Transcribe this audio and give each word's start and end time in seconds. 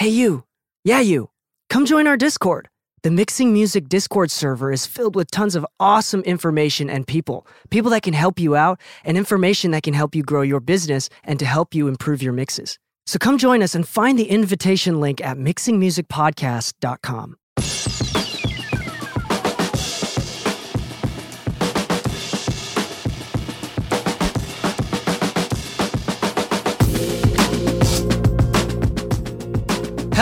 Hey, 0.00 0.08
you. 0.08 0.44
Yeah, 0.82 1.00
you. 1.00 1.28
Come 1.68 1.84
join 1.84 2.06
our 2.06 2.16
Discord. 2.16 2.70
The 3.02 3.10
Mixing 3.10 3.52
Music 3.52 3.86
Discord 3.86 4.30
server 4.30 4.72
is 4.72 4.86
filled 4.86 5.14
with 5.14 5.30
tons 5.30 5.54
of 5.54 5.66
awesome 5.78 6.22
information 6.22 6.88
and 6.88 7.06
people. 7.06 7.46
People 7.68 7.90
that 7.90 8.02
can 8.02 8.14
help 8.14 8.40
you 8.40 8.56
out 8.56 8.80
and 9.04 9.18
information 9.18 9.72
that 9.72 9.82
can 9.82 9.92
help 9.92 10.14
you 10.14 10.22
grow 10.22 10.40
your 10.40 10.60
business 10.60 11.10
and 11.22 11.38
to 11.38 11.44
help 11.44 11.74
you 11.74 11.86
improve 11.86 12.22
your 12.22 12.32
mixes. 12.32 12.78
So 13.04 13.18
come 13.18 13.36
join 13.36 13.62
us 13.62 13.74
and 13.74 13.86
find 13.86 14.18
the 14.18 14.30
invitation 14.30 15.00
link 15.00 15.22
at 15.22 15.36
mixingmusicpodcast.com. 15.36 18.19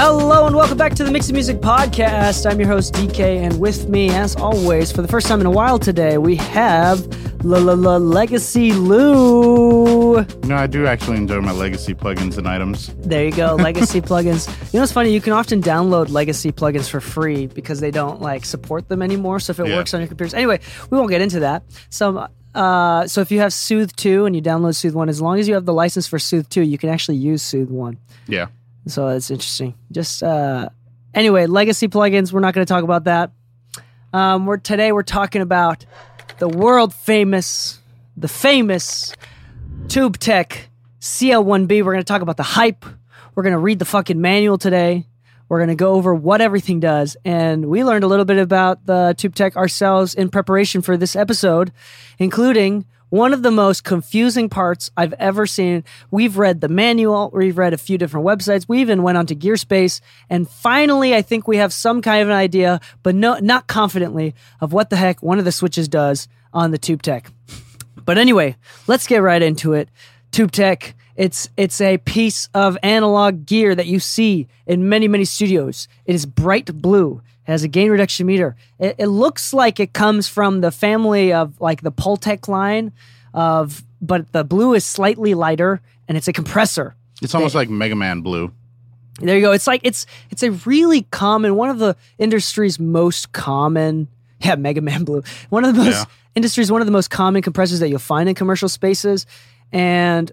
Hello 0.01 0.47
and 0.47 0.55
welcome 0.55 0.79
back 0.79 0.95
to 0.95 1.03
the 1.03 1.11
Mixing 1.11 1.35
Music 1.35 1.57
Podcast. 1.57 2.49
I'm 2.49 2.61
your 2.61 2.69
host 2.69 2.95
Dee 2.95 3.09
Kei, 3.09 3.39
and 3.39 3.59
with 3.59 3.89
me, 3.89 4.11
as 4.11 4.37
always, 4.37 4.93
for 4.93 5.03
the 5.03 5.09
first 5.09 5.27
time 5.27 5.41
in 5.41 5.47
a 5.47 5.51
while 5.51 5.77
today, 5.77 6.19
we 6.19 6.37
have 6.37 7.05
La 7.45 7.59
La 7.59 7.73
La 7.73 7.97
Legacy 7.97 8.73
Lu. 8.73 10.19
You 10.21 10.25
know, 10.45 10.55
I 10.55 10.69
do 10.69 10.87
actually 10.87 11.17
enjoy 11.17 11.41
my 11.41 11.51
legacy 11.51 11.95
plugins 11.95 12.39
and 12.39 12.47
items. 12.47 12.95
There 12.99 13.25
you 13.25 13.33
go, 13.33 13.55
Legacy 13.59 14.01
plugins. 14.01 14.47
You 14.73 14.79
know 14.79 14.83
what's 14.85 14.93
funny? 14.93 15.13
You 15.13 15.21
can 15.21 15.33
often 15.33 15.61
download 15.61 16.11
Legacy 16.11 16.53
plugins 16.53 16.89
for 16.89 17.01
free 17.01 17.49
because 17.49 17.81
they 17.81 17.91
don't 17.91 18.23
like 18.23 18.45
support 18.45 18.89
them 18.89 19.03
anymore. 19.03 19.41
So 19.41 19.51
if 19.51 19.59
it 19.59 19.67
Yeah. 19.67 19.75
works 19.79 19.95
on 19.95 20.01
your 20.01 20.07
computers, 20.07 20.33
anyway, 20.33 20.61
we 20.91 20.97
won't 20.97 21.11
get 21.11 21.23
into 21.23 21.41
that. 21.41 21.65
So. 21.91 22.29
Uh, 22.55 23.07
so 23.07 23.21
if 23.21 23.31
you 23.31 23.39
have 23.41 23.53
Soothe 23.53 23.93
2 23.95 24.25
and 24.25 24.35
you 24.35 24.43
download 24.43 24.75
Soothe 24.75 24.95
1, 24.95 25.09
as 25.09 25.21
long 25.21 25.39
as 25.39 25.47
you 25.47 25.55
have 25.55 25.65
the 25.67 25.73
license 25.73 26.09
for 26.09 26.19
Soothe 26.19 26.49
2, 26.49 26.63
you 26.63 26.77
can 26.79 26.89
actually 26.89 27.19
use 27.19 27.41
Soothe 27.43 27.71
1. 27.71 27.99
Yeah. 28.27 28.47
So 28.87 29.09
it's 29.09 29.31
interesting. 29.31 29.75
Just 29.93 30.23
uh, 30.23 30.69
anyway, 31.15 31.47
legacy 31.47 31.89
plugins. 31.89 32.33
We're 32.33 32.41
not 32.41 32.55
going 32.55 32.67
to 32.67 32.73
talk 32.73 32.85
about 32.85 33.05
that. 33.05 33.33
Um, 34.13 34.47
we're 34.47 34.57
today 34.57 34.93
we're 34.93 35.03
talking 35.03 35.43
about 35.43 35.85
the 36.39 36.49
world 36.49 36.95
famous, 36.95 37.81
the 38.17 38.29
famous 38.29 39.15
TubeTech 39.87 40.67
CL1B. 41.01 41.85
We're 41.85 41.93
going 41.93 41.99
to 41.99 42.05
talk 42.05 42.23
about 42.23 42.37
the 42.37 42.43
hype. 42.43 42.85
We're 43.35 43.43
going 43.43 43.53
to 43.53 43.59
read 43.59 43.79
the 43.79 43.85
fucking 43.85 44.21
manual 44.21 44.59
today. 44.59 45.07
We're 45.49 45.59
going 45.59 45.71
to 45.71 45.75
go 45.75 45.95
over 45.95 46.15
what 46.15 46.41
everything 46.41 46.81
does. 46.81 47.17
And 47.25 47.67
we 47.67 47.85
learned 47.85 48.05
a 48.05 48.07
little 48.07 48.25
bit 48.25 48.39
about 48.39 48.85
the 48.85 49.15
TubeTech 49.17 49.57
ourselves 49.57 50.15
in 50.15 50.29
preparation 50.29 50.83
for 50.83 50.97
this 50.97 51.17
episode, 51.17 51.73
including 52.19 52.85
one 53.11 53.33
of 53.33 53.43
the 53.43 53.51
most 53.51 53.85
confusing 53.85 54.49
parts 54.49 54.91
I've 54.97 55.15
ever 55.15 55.47
seen. 55.47 55.85
We've 56.11 56.37
read 56.37 56.61
the 56.61 56.69
manual, 56.69 57.31
we've 57.33 57.59
read 57.59 57.73
a 57.73 57.79
few 57.79 57.99
different 57.99 58.27
websites, 58.27 58.67
we 58.69 58.81
even 58.81 59.03
went 59.03 59.19
onto 59.19 59.35
Gearspace, 59.35 60.01
and 60.29 60.49
finally, 60.49 61.15
I 61.15 61.23
think 61.23 61.49
we 61.49 61.57
have 61.59 61.73
some 61.73 62.03
kind 62.03 62.23
of 62.23 62.29
an 62.29 62.35
idea, 62.35 62.81
but 63.03 63.15
no, 63.15 63.39
not 63.39 63.67
confidently, 63.67 64.35
of 64.61 64.73
what 64.73 64.91
the 64.91 64.97
heck 64.97 65.23
one 65.23 65.39
of 65.39 65.45
the 65.45 65.53
switches 65.53 65.89
does 65.89 66.29
on 66.53 66.71
the 66.71 66.79
TubeTech. 66.79 67.27
But 68.05 68.19
anyway, 68.19 68.57
let's 68.87 69.07
get 69.07 69.23
right 69.23 69.43
into 69.43 69.75
it. 69.75 69.89
TubeTech, 70.33 70.95
it's 71.19 71.49
it's 71.57 71.81
a 71.81 71.99
piece 71.99 72.49
of 72.55 72.79
analog 72.83 73.45
gear 73.45 73.75
that 73.75 73.87
you 73.87 73.99
see 74.01 74.47
in 74.67 74.89
many 74.89 75.09
many 75.09 75.25
studios. 75.27 75.89
It 76.07 76.15
is 76.15 76.25
bright 76.25 76.73
blue. 76.81 77.21
It 77.47 77.51
has 77.51 77.63
a 77.65 77.69
gain 77.69 77.91
reduction 77.91 78.27
meter. 78.27 78.57
It, 78.79 78.95
it 78.99 79.07
looks 79.09 79.53
like 79.53 79.81
it 79.81 79.93
comes 79.93 80.29
from 80.29 80.61
the 80.61 80.71
family 80.71 81.33
of 81.33 81.61
like 81.61 81.81
the 81.83 81.91
Pultec 81.93 82.47
line 82.49 82.93
of, 83.35 83.83
but 84.01 84.33
the 84.33 84.45
blue 84.45 84.75
is 84.75 84.85
slightly 84.85 85.35
lighter 85.35 85.81
and 86.07 86.17
it's 86.17 86.29
a 86.29 86.33
compressor. 86.33 86.95
It's 87.21 87.35
almost 87.35 87.55
like 87.55 87.69
Mega 87.69 87.97
Man 87.97 88.21
Blue. 88.21 88.53
There 89.21 89.35
you 89.35 89.41
go. 89.43 89.51
It's 89.53 89.67
like 89.67 89.81
it's 89.83 90.07
it's 90.31 90.45
a 90.45 90.53
really 90.53 91.03
common 91.11 91.57
one 91.57 91.69
of 91.71 91.79
the 91.81 91.97
industry's 92.19 92.79
most 92.79 93.33
common. 93.33 94.09
Yeah, 94.41 94.55
Mega 94.55 94.81
Man 94.81 95.03
Blue. 95.03 95.25
One 95.51 95.65
of 95.65 95.75
the 95.75 95.83
most 95.83 95.95
Yeah. 95.97 96.05
industry's 96.37 96.71
one 96.71 96.81
of 96.81 96.87
the 96.87 96.93
most 96.93 97.11
common 97.11 97.43
compressors 97.43 97.81
that 97.81 97.89
you'll 97.89 97.99
find 97.99 98.29
in 98.29 98.37
commercial 98.37 98.69
spaces, 98.69 99.27
and 99.73 100.31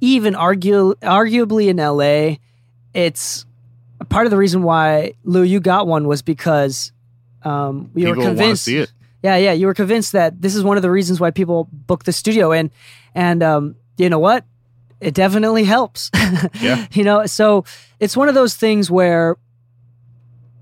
even 0.00 0.34
argue 0.34 0.94
arguably 0.96 1.68
in 1.68 1.76
LA, 1.76 2.36
it's 2.94 3.44
part 4.08 4.26
of 4.26 4.30
the 4.30 4.36
reason 4.36 4.62
why 4.62 5.14
Lu 5.24 5.42
you 5.42 5.60
got 5.60 5.86
one 5.86 6.06
was 6.08 6.22
because 6.22 6.92
um, 7.42 7.90
you 7.94 8.06
People 8.06 8.22
were 8.22 8.28
convinced. 8.30 8.64
see 8.64 8.78
it. 8.78 8.92
Yeah, 9.22 9.36
yeah, 9.36 9.52
you 9.52 9.66
were 9.66 9.74
convinced 9.74 10.12
that 10.12 10.40
this 10.40 10.54
is 10.54 10.64
one 10.64 10.76
of 10.78 10.82
the 10.82 10.90
reasons 10.90 11.20
why 11.20 11.30
people 11.30 11.68
book 11.72 12.04
the 12.04 12.12
studio, 12.12 12.52
and 12.52 12.70
and 13.14 13.42
um, 13.42 13.76
you 13.98 14.08
know 14.08 14.18
what? 14.18 14.44
It 15.00 15.14
definitely 15.14 15.64
helps. 15.64 16.10
Yeah. 16.60 16.86
you 16.92 17.04
know, 17.04 17.26
so 17.26 17.64
it's 18.00 18.16
one 18.16 18.28
of 18.28 18.34
those 18.34 18.54
things 18.54 18.90
where 18.90 19.36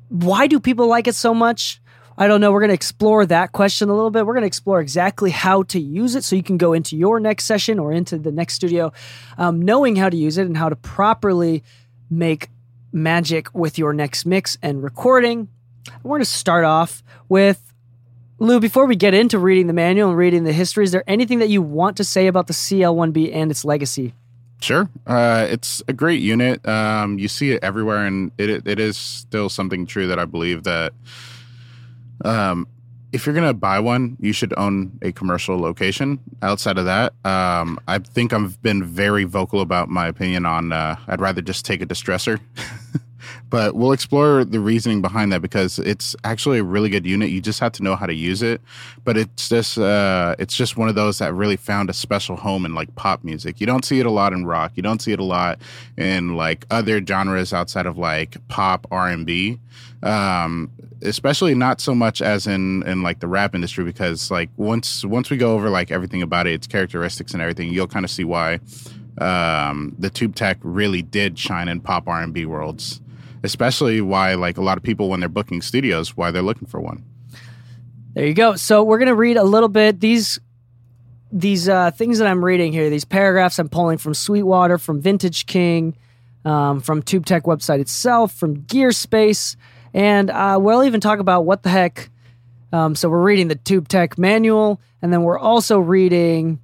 why 0.08 0.46
do 0.46 0.58
people 0.58 0.86
like 0.88 1.06
it 1.06 1.14
so 1.14 1.34
much? 1.34 1.80
I 2.20 2.26
don't 2.26 2.40
know. 2.40 2.50
We're 2.50 2.60
going 2.60 2.70
to 2.70 2.74
explore 2.74 3.24
that 3.26 3.52
question 3.52 3.88
a 3.88 3.94
little 3.94 4.10
bit. 4.10 4.26
We're 4.26 4.34
going 4.34 4.42
to 4.42 4.48
explore 4.48 4.80
exactly 4.80 5.30
how 5.30 5.62
to 5.64 5.80
use 5.80 6.16
it 6.16 6.24
so 6.24 6.34
you 6.34 6.42
can 6.42 6.58
go 6.58 6.72
into 6.72 6.96
your 6.96 7.20
next 7.20 7.44
session 7.44 7.78
or 7.78 7.92
into 7.92 8.18
the 8.18 8.32
next 8.32 8.54
studio 8.54 8.92
um, 9.38 9.62
knowing 9.62 9.94
how 9.94 10.10
to 10.10 10.16
use 10.16 10.36
it 10.36 10.46
and 10.46 10.56
how 10.56 10.68
to 10.68 10.74
properly 10.74 11.62
make 12.10 12.48
magic 12.90 13.54
with 13.54 13.78
your 13.78 13.92
next 13.92 14.26
mix 14.26 14.58
and 14.62 14.82
recording. 14.82 15.48
We're 16.02 16.16
going 16.16 16.22
to 16.22 16.24
start 16.24 16.64
off 16.64 17.04
with 17.28 17.62
Lu, 18.40 18.58
before 18.58 18.86
we 18.86 18.96
get 18.96 19.14
into 19.14 19.38
reading 19.38 19.68
the 19.68 19.72
manual 19.72 20.10
and 20.10 20.18
reading 20.18 20.42
the 20.44 20.52
history, 20.52 20.84
is 20.84 20.92
there 20.92 21.04
anything 21.06 21.38
that 21.38 21.48
you 21.48 21.62
want 21.62 21.96
to 21.96 22.04
say 22.04 22.26
about 22.26 22.48
the 22.48 22.52
CL1B 22.52 23.34
and 23.34 23.50
its 23.50 23.64
legacy? 23.64 24.14
Sure. 24.60 24.88
Uh, 25.06 25.46
it's 25.48 25.82
a 25.86 25.92
great 25.92 26.20
unit. 26.20 26.66
Um, 26.66 27.18
you 27.18 27.28
see 27.28 27.52
it 27.52 27.62
everywhere, 27.62 28.06
and 28.06 28.32
it 28.38 28.66
it 28.66 28.80
is 28.80 28.96
still 28.96 29.48
something 29.48 29.86
true 29.86 30.08
that 30.08 30.18
I 30.18 30.24
believe 30.24 30.64
that 30.64 30.92
um, 32.24 32.66
if 33.12 33.24
you're 33.24 33.34
gonna 33.34 33.54
buy 33.54 33.80
one, 33.80 34.16
you 34.20 34.32
should 34.32 34.52
own 34.56 34.98
a 35.02 35.12
commercial 35.12 35.58
location. 35.58 36.18
Outside 36.42 36.78
of 36.78 36.84
that, 36.84 37.14
um, 37.24 37.78
I 37.88 37.98
think 37.98 38.32
I've 38.32 38.60
been 38.62 38.84
very 38.84 39.24
vocal 39.24 39.60
about 39.60 39.88
my 39.88 40.06
opinion 40.06 40.44
on. 40.44 40.72
Uh, 40.72 40.96
I'd 41.06 41.20
rather 41.20 41.40
just 41.40 41.64
take 41.64 41.80
a 41.80 41.86
distressor. 41.86 42.40
but 43.50 43.74
we'll 43.74 43.92
explore 43.92 44.44
the 44.44 44.60
reasoning 44.60 45.00
behind 45.00 45.32
that 45.32 45.40
because 45.40 45.78
it's 45.78 46.14
actually 46.24 46.58
a 46.58 46.64
really 46.64 46.90
good 46.90 47.06
unit. 47.06 47.30
You 47.30 47.40
just 47.40 47.60
have 47.60 47.72
to 47.72 47.82
know 47.82 47.96
how 47.96 48.06
to 48.06 48.14
use 48.14 48.42
it. 48.42 48.60
But 49.04 49.16
it's 49.16 49.48
just 49.48 49.78
uh, 49.78 50.36
it's 50.38 50.54
just 50.54 50.76
one 50.76 50.88
of 50.88 50.94
those 50.94 51.18
that 51.18 51.32
really 51.34 51.56
found 51.56 51.88
a 51.90 51.92
special 51.92 52.36
home 52.36 52.66
in 52.66 52.74
like 52.74 52.94
pop 52.94 53.24
music. 53.24 53.60
You 53.60 53.66
don't 53.66 53.84
see 53.84 54.00
it 54.00 54.06
a 54.06 54.10
lot 54.10 54.32
in 54.32 54.44
rock. 54.44 54.72
You 54.74 54.82
don't 54.82 55.00
see 55.00 55.12
it 55.12 55.18
a 55.18 55.24
lot 55.24 55.60
in 55.96 56.36
like 56.36 56.66
other 56.70 57.04
genres 57.04 57.52
outside 57.52 57.86
of 57.86 57.96
like 57.96 58.36
pop 58.48 58.86
R 58.90 59.08
and 59.08 59.24
B. 59.24 59.58
Um, 60.02 60.70
especially 61.02 61.54
not 61.54 61.80
so 61.80 61.94
much 61.94 62.20
as 62.20 62.46
in 62.46 62.82
in 62.86 63.02
like 63.02 63.20
the 63.20 63.28
rap 63.28 63.54
industry 63.54 63.84
because 63.84 64.30
like 64.30 64.50
once 64.56 65.04
once 65.04 65.30
we 65.30 65.36
go 65.36 65.54
over 65.54 65.70
like 65.70 65.90
everything 65.90 66.22
about 66.22 66.46
it, 66.46 66.52
its 66.52 66.66
characteristics 66.66 67.32
and 67.32 67.40
everything, 67.40 67.72
you'll 67.72 67.86
kind 67.86 68.04
of 68.04 68.10
see 68.10 68.24
why 68.24 68.60
um, 69.20 69.94
the 69.98 70.10
tube 70.10 70.34
tech 70.34 70.58
really 70.62 71.02
did 71.02 71.38
shine 71.38 71.68
in 71.68 71.80
pop 71.80 72.06
R 72.06 72.22
and 72.22 72.32
B 72.32 72.44
worlds 72.46 73.00
especially 73.42 74.00
why 74.00 74.34
like 74.34 74.56
a 74.56 74.62
lot 74.62 74.76
of 74.76 74.82
people 74.82 75.08
when 75.08 75.20
they're 75.20 75.28
booking 75.28 75.62
studios 75.62 76.16
why 76.16 76.30
they're 76.30 76.42
looking 76.42 76.66
for 76.68 76.80
one 76.80 77.04
There 78.14 78.26
you 78.26 78.34
go. 78.34 78.56
So 78.56 78.82
we're 78.82 78.98
gonna 78.98 79.14
read 79.14 79.36
a 79.36 79.44
little 79.44 79.68
bit 79.68 80.00
these 80.00 80.40
these 81.30 81.68
uh, 81.68 81.90
things 81.90 82.18
that 82.18 82.26
I'm 82.26 82.44
reading 82.44 82.72
here. 82.72 82.90
These 82.90 83.04
paragraphs 83.04 83.58
I'm 83.58 83.68
pulling 83.68 83.98
from 83.98 84.14
Sweetwater, 84.14 84.78
from 84.78 85.00
Vintage 85.00 85.46
King, 85.46 85.96
um, 86.44 86.80
from 86.80 87.02
TubeTech 87.02 87.42
website 87.42 87.80
itself, 87.80 88.32
from 88.32 88.62
Gearspace, 88.62 89.56
and 89.92 90.30
uh, 90.30 90.58
we'll 90.60 90.84
even 90.84 91.00
talk 91.00 91.18
about 91.18 91.44
what 91.44 91.62
the 91.62 91.68
heck. 91.68 92.10
Um, 92.72 92.94
so 92.94 93.08
we're 93.08 93.22
reading 93.22 93.48
the 93.48 93.56
TubeTech 93.56 94.18
manual, 94.18 94.80
and 95.00 95.12
then 95.12 95.22
we're 95.22 95.38
also 95.38 95.78
reading 95.78 96.60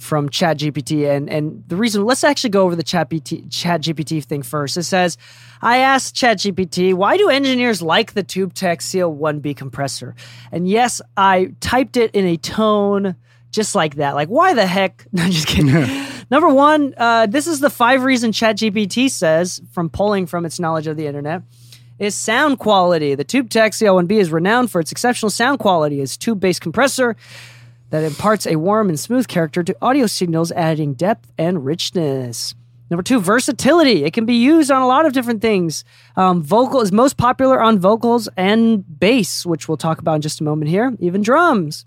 from 0.00 0.30
ChatGPT. 0.30 1.08
And 1.08 1.28
and 1.28 1.62
the 1.68 1.76
reason, 1.76 2.04
let's 2.04 2.24
actually 2.24 2.50
go 2.50 2.64
over 2.64 2.74
the 2.74 2.82
ChatGPT 2.82 3.48
ChatGPT 3.48 4.24
thing 4.24 4.42
first. 4.42 4.76
It 4.76 4.84
says, 4.84 5.18
I 5.60 5.78
asked 5.78 6.16
ChatGPT, 6.16 6.94
why 6.94 7.16
do 7.16 7.28
engineers 7.28 7.82
like 7.82 8.14
the 8.14 8.24
TubeTech 8.24 8.78
CL1B 8.78 9.56
compressor? 9.56 10.14
And 10.50 10.66
yes, 10.66 11.02
I 11.16 11.52
typed 11.60 11.96
it 11.96 12.12
in 12.12 12.24
a 12.24 12.36
tone 12.36 13.14
just 13.50 13.74
like 13.74 13.96
that. 13.96 14.14
Like, 14.14 14.28
why 14.28 14.54
the 14.54 14.66
heck? 14.66 15.06
No, 15.12 15.28
just 15.28 15.46
kidding. 15.46 16.06
Number 16.30 16.48
one, 16.48 16.94
uh, 16.96 17.26
this 17.26 17.46
is 17.46 17.60
the 17.60 17.70
five 17.70 18.04
reason 18.04 18.32
ChatGPT 18.32 19.10
says 19.10 19.60
from 19.72 19.90
polling 19.90 20.26
from 20.26 20.46
its 20.46 20.58
knowledge 20.58 20.86
of 20.86 20.96
the 20.96 21.06
internet 21.06 21.42
is 21.98 22.14
sound 22.14 22.58
quality. 22.58 23.14
The 23.14 23.24
TubeTech 23.24 23.72
CL1B 23.72 24.12
is 24.12 24.30
renowned 24.32 24.70
for 24.70 24.80
its 24.80 24.90
exceptional 24.90 25.28
sound 25.28 25.58
quality. 25.58 26.00
Its 26.00 26.16
tube-based 26.16 26.62
compressor 26.62 27.16
that 27.90 28.04
imparts 28.04 28.46
a 28.46 28.56
warm 28.56 28.88
and 28.88 28.98
smooth 28.98 29.28
character 29.28 29.62
to 29.62 29.76
audio 29.82 30.06
signals, 30.06 30.50
adding 30.52 30.94
depth 30.94 31.30
and 31.36 31.64
richness. 31.64 32.54
Number 32.90 33.02
two, 33.04 33.20
versatility. 33.20 34.04
It 34.04 34.12
can 34.12 34.26
be 34.26 34.34
used 34.34 34.70
on 34.70 34.82
a 34.82 34.86
lot 34.86 35.06
of 35.06 35.12
different 35.12 35.40
things. 35.40 35.84
Um, 36.16 36.42
vocal 36.42 36.80
is 36.80 36.90
most 36.90 37.16
popular 37.16 37.62
on 37.62 37.78
vocals 37.78 38.28
and 38.36 38.84
bass, 38.98 39.46
which 39.46 39.68
we'll 39.68 39.76
talk 39.76 40.00
about 40.00 40.16
in 40.16 40.22
just 40.22 40.40
a 40.40 40.44
moment 40.44 40.70
here, 40.70 40.96
even 40.98 41.22
drums. 41.22 41.86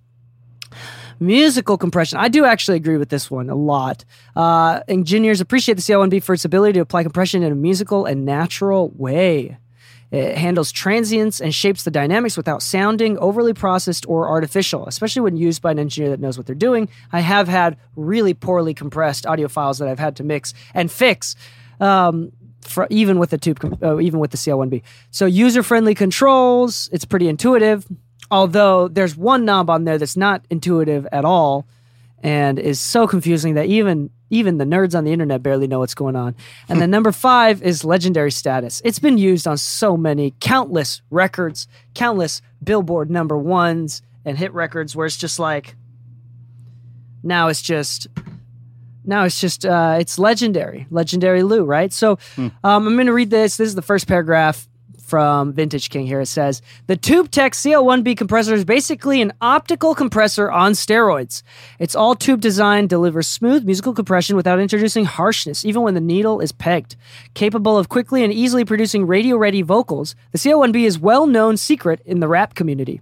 Musical 1.20 1.78
compression. 1.78 2.18
I 2.18 2.30
do 2.30 2.46
actually 2.46 2.78
agree 2.78 2.98
with 2.98 3.10
this 3.10 3.30
one 3.30 3.50
a 3.50 3.56
lot. 3.56 4.06
Uh, 4.36 4.80
engineers 4.88 5.42
appreciate 5.42 5.76
the 5.76 5.82
CL1B 5.82 6.24
for 6.24 6.34
its 6.34 6.46
ability 6.46 6.74
to 6.74 6.80
apply 6.80 7.04
compression 7.04 7.44
in 7.44 7.52
a 7.52 7.56
musical 7.56 8.06
and 8.06 8.26
natural 8.26 8.90
way. 8.96 9.58
It 10.14 10.38
handles 10.38 10.72
transients 10.72 11.42
and 11.42 11.56
shapes 11.56 11.84
the 11.84 11.90
dynamics 11.90 12.38
without 12.38 12.62
sounding 12.62 13.18
overly 13.18 13.56
processed 13.56 14.06
or 14.08 14.30
artificial, 14.30 14.86
especially 14.86 15.24
when 15.24 15.38
used 15.38 15.64
by 15.64 15.72
an 15.72 15.80
engineer 15.80 16.12
that 16.12 16.20
knows 16.20 16.38
what 16.38 16.46
they're 16.46 16.56
doing. 16.56 16.88
I 17.12 17.22
have 17.22 17.48
had 17.48 17.78
really 17.96 18.36
poorly 18.36 18.76
compressed 18.76 19.26
audio 19.26 19.48
files 19.48 19.80
that 19.80 19.88
I've 19.88 19.98
had 19.98 20.16
to 20.18 20.24
mix 20.24 20.54
and 20.76 20.92
fix. 20.92 21.36
Um, 21.80 22.32
for, 22.62 22.86
even 22.92 23.18
with 23.18 23.32
the 23.32 23.40
tube, 23.40 23.60
uh, 23.82 24.00
even 24.00 24.20
with 24.20 24.30
the 24.30 24.38
CL1B. 24.38 24.84
So 25.10 25.26
user 25.26 25.64
friendly 25.64 25.96
controls. 25.96 26.90
It's 26.94 27.06
pretty 27.06 27.28
intuitive. 27.28 27.86
Although 28.30 28.90
there's 28.90 29.18
one 29.18 29.46
knob 29.46 29.70
on 29.70 29.84
there 29.84 29.98
that's 29.98 30.16
not 30.16 30.46
intuitive 30.52 31.08
at 31.12 31.26
all, 31.26 31.68
and 32.22 32.58
is 32.58 32.80
so 32.80 33.06
confusing 33.06 33.56
that 33.56 33.66
even 33.66 34.12
even 34.34 34.58
the 34.58 34.66
nerds 34.66 34.98
on 34.98 35.04
the 35.04 35.12
internet 35.12 35.44
barely 35.44 35.68
know 35.68 35.80
what's 35.80 35.94
going 35.94 36.16
on. 36.16 36.36
And 36.68 36.82
then 36.82 36.90
number 36.90 37.12
five 37.12 37.62
is 37.62 37.86
legendary 37.86 38.32
status. 38.32 38.82
It's 38.84 39.00
been 39.00 39.18
used 39.18 39.48
on 39.48 39.58
so 39.58 39.96
many, 39.96 40.34
countless 40.40 41.02
records, 41.10 41.68
countless 41.94 42.42
Billboard 42.64 43.12
number 43.12 43.38
ones 43.38 44.02
and 44.26 44.38
hit 44.38 44.54
records 44.54 44.96
where 44.96 45.06
it's 45.06 45.18
just 45.18 45.38
like, 45.38 45.76
now 47.22 47.48
it's 47.50 47.62
just, 47.62 48.08
now 49.06 49.24
it's 49.24 49.40
just, 49.40 49.66
uh, 49.66 49.98
it's 50.00 50.18
legendary, 50.18 50.88
legendary 50.90 51.44
Lu, 51.44 51.64
right? 51.64 51.94
So 51.94 52.18
um, 52.64 52.88
I'm 52.88 52.96
going 52.96 53.08
to 53.08 53.14
read 53.14 53.30
this. 53.30 53.58
This 53.58 53.68
is 53.68 53.76
the 53.76 53.82
first 53.82 54.08
paragraph 54.08 54.68
from 55.14 55.54
Vintage 55.54 55.92
King 55.92 56.08
here. 56.08 56.22
It 56.22 56.26
says 56.26 56.64
the 56.88 56.98
TubeTech 56.98 57.52
CL1B 57.52 58.18
compressor 58.18 58.56
is 58.56 58.66
basically 58.66 59.22
an 59.22 59.32
optical 59.42 59.94
compressor 59.94 60.50
on 60.50 60.72
steroids. 60.72 61.44
Its 61.78 61.96
all 61.96 62.16
tube 62.16 62.42
design 62.42 62.88
delivers 62.88 63.28
smooth 63.28 63.64
musical 63.64 63.94
compression 63.94 64.36
without 64.36 64.60
introducing 64.60 65.06
harshness, 65.06 65.66
even 65.66 65.84
when 65.84 65.94
the 65.94 66.02
needle 66.02 66.40
is 66.40 66.52
pegged. 66.52 66.96
Capable 67.36 67.78
of 67.78 67.90
quickly 67.90 68.24
and 68.24 68.34
easily 68.34 68.66
producing 68.66 69.06
radio 69.06 69.38
ready 69.38 69.62
vocals, 69.62 70.16
the 70.32 70.40
CL1B 70.40 70.84
is 70.84 70.98
well 70.98 71.28
known 71.28 71.58
secret 71.58 72.02
in 72.08 72.20
the 72.20 72.28
rap 72.28 72.56
community. 72.56 73.00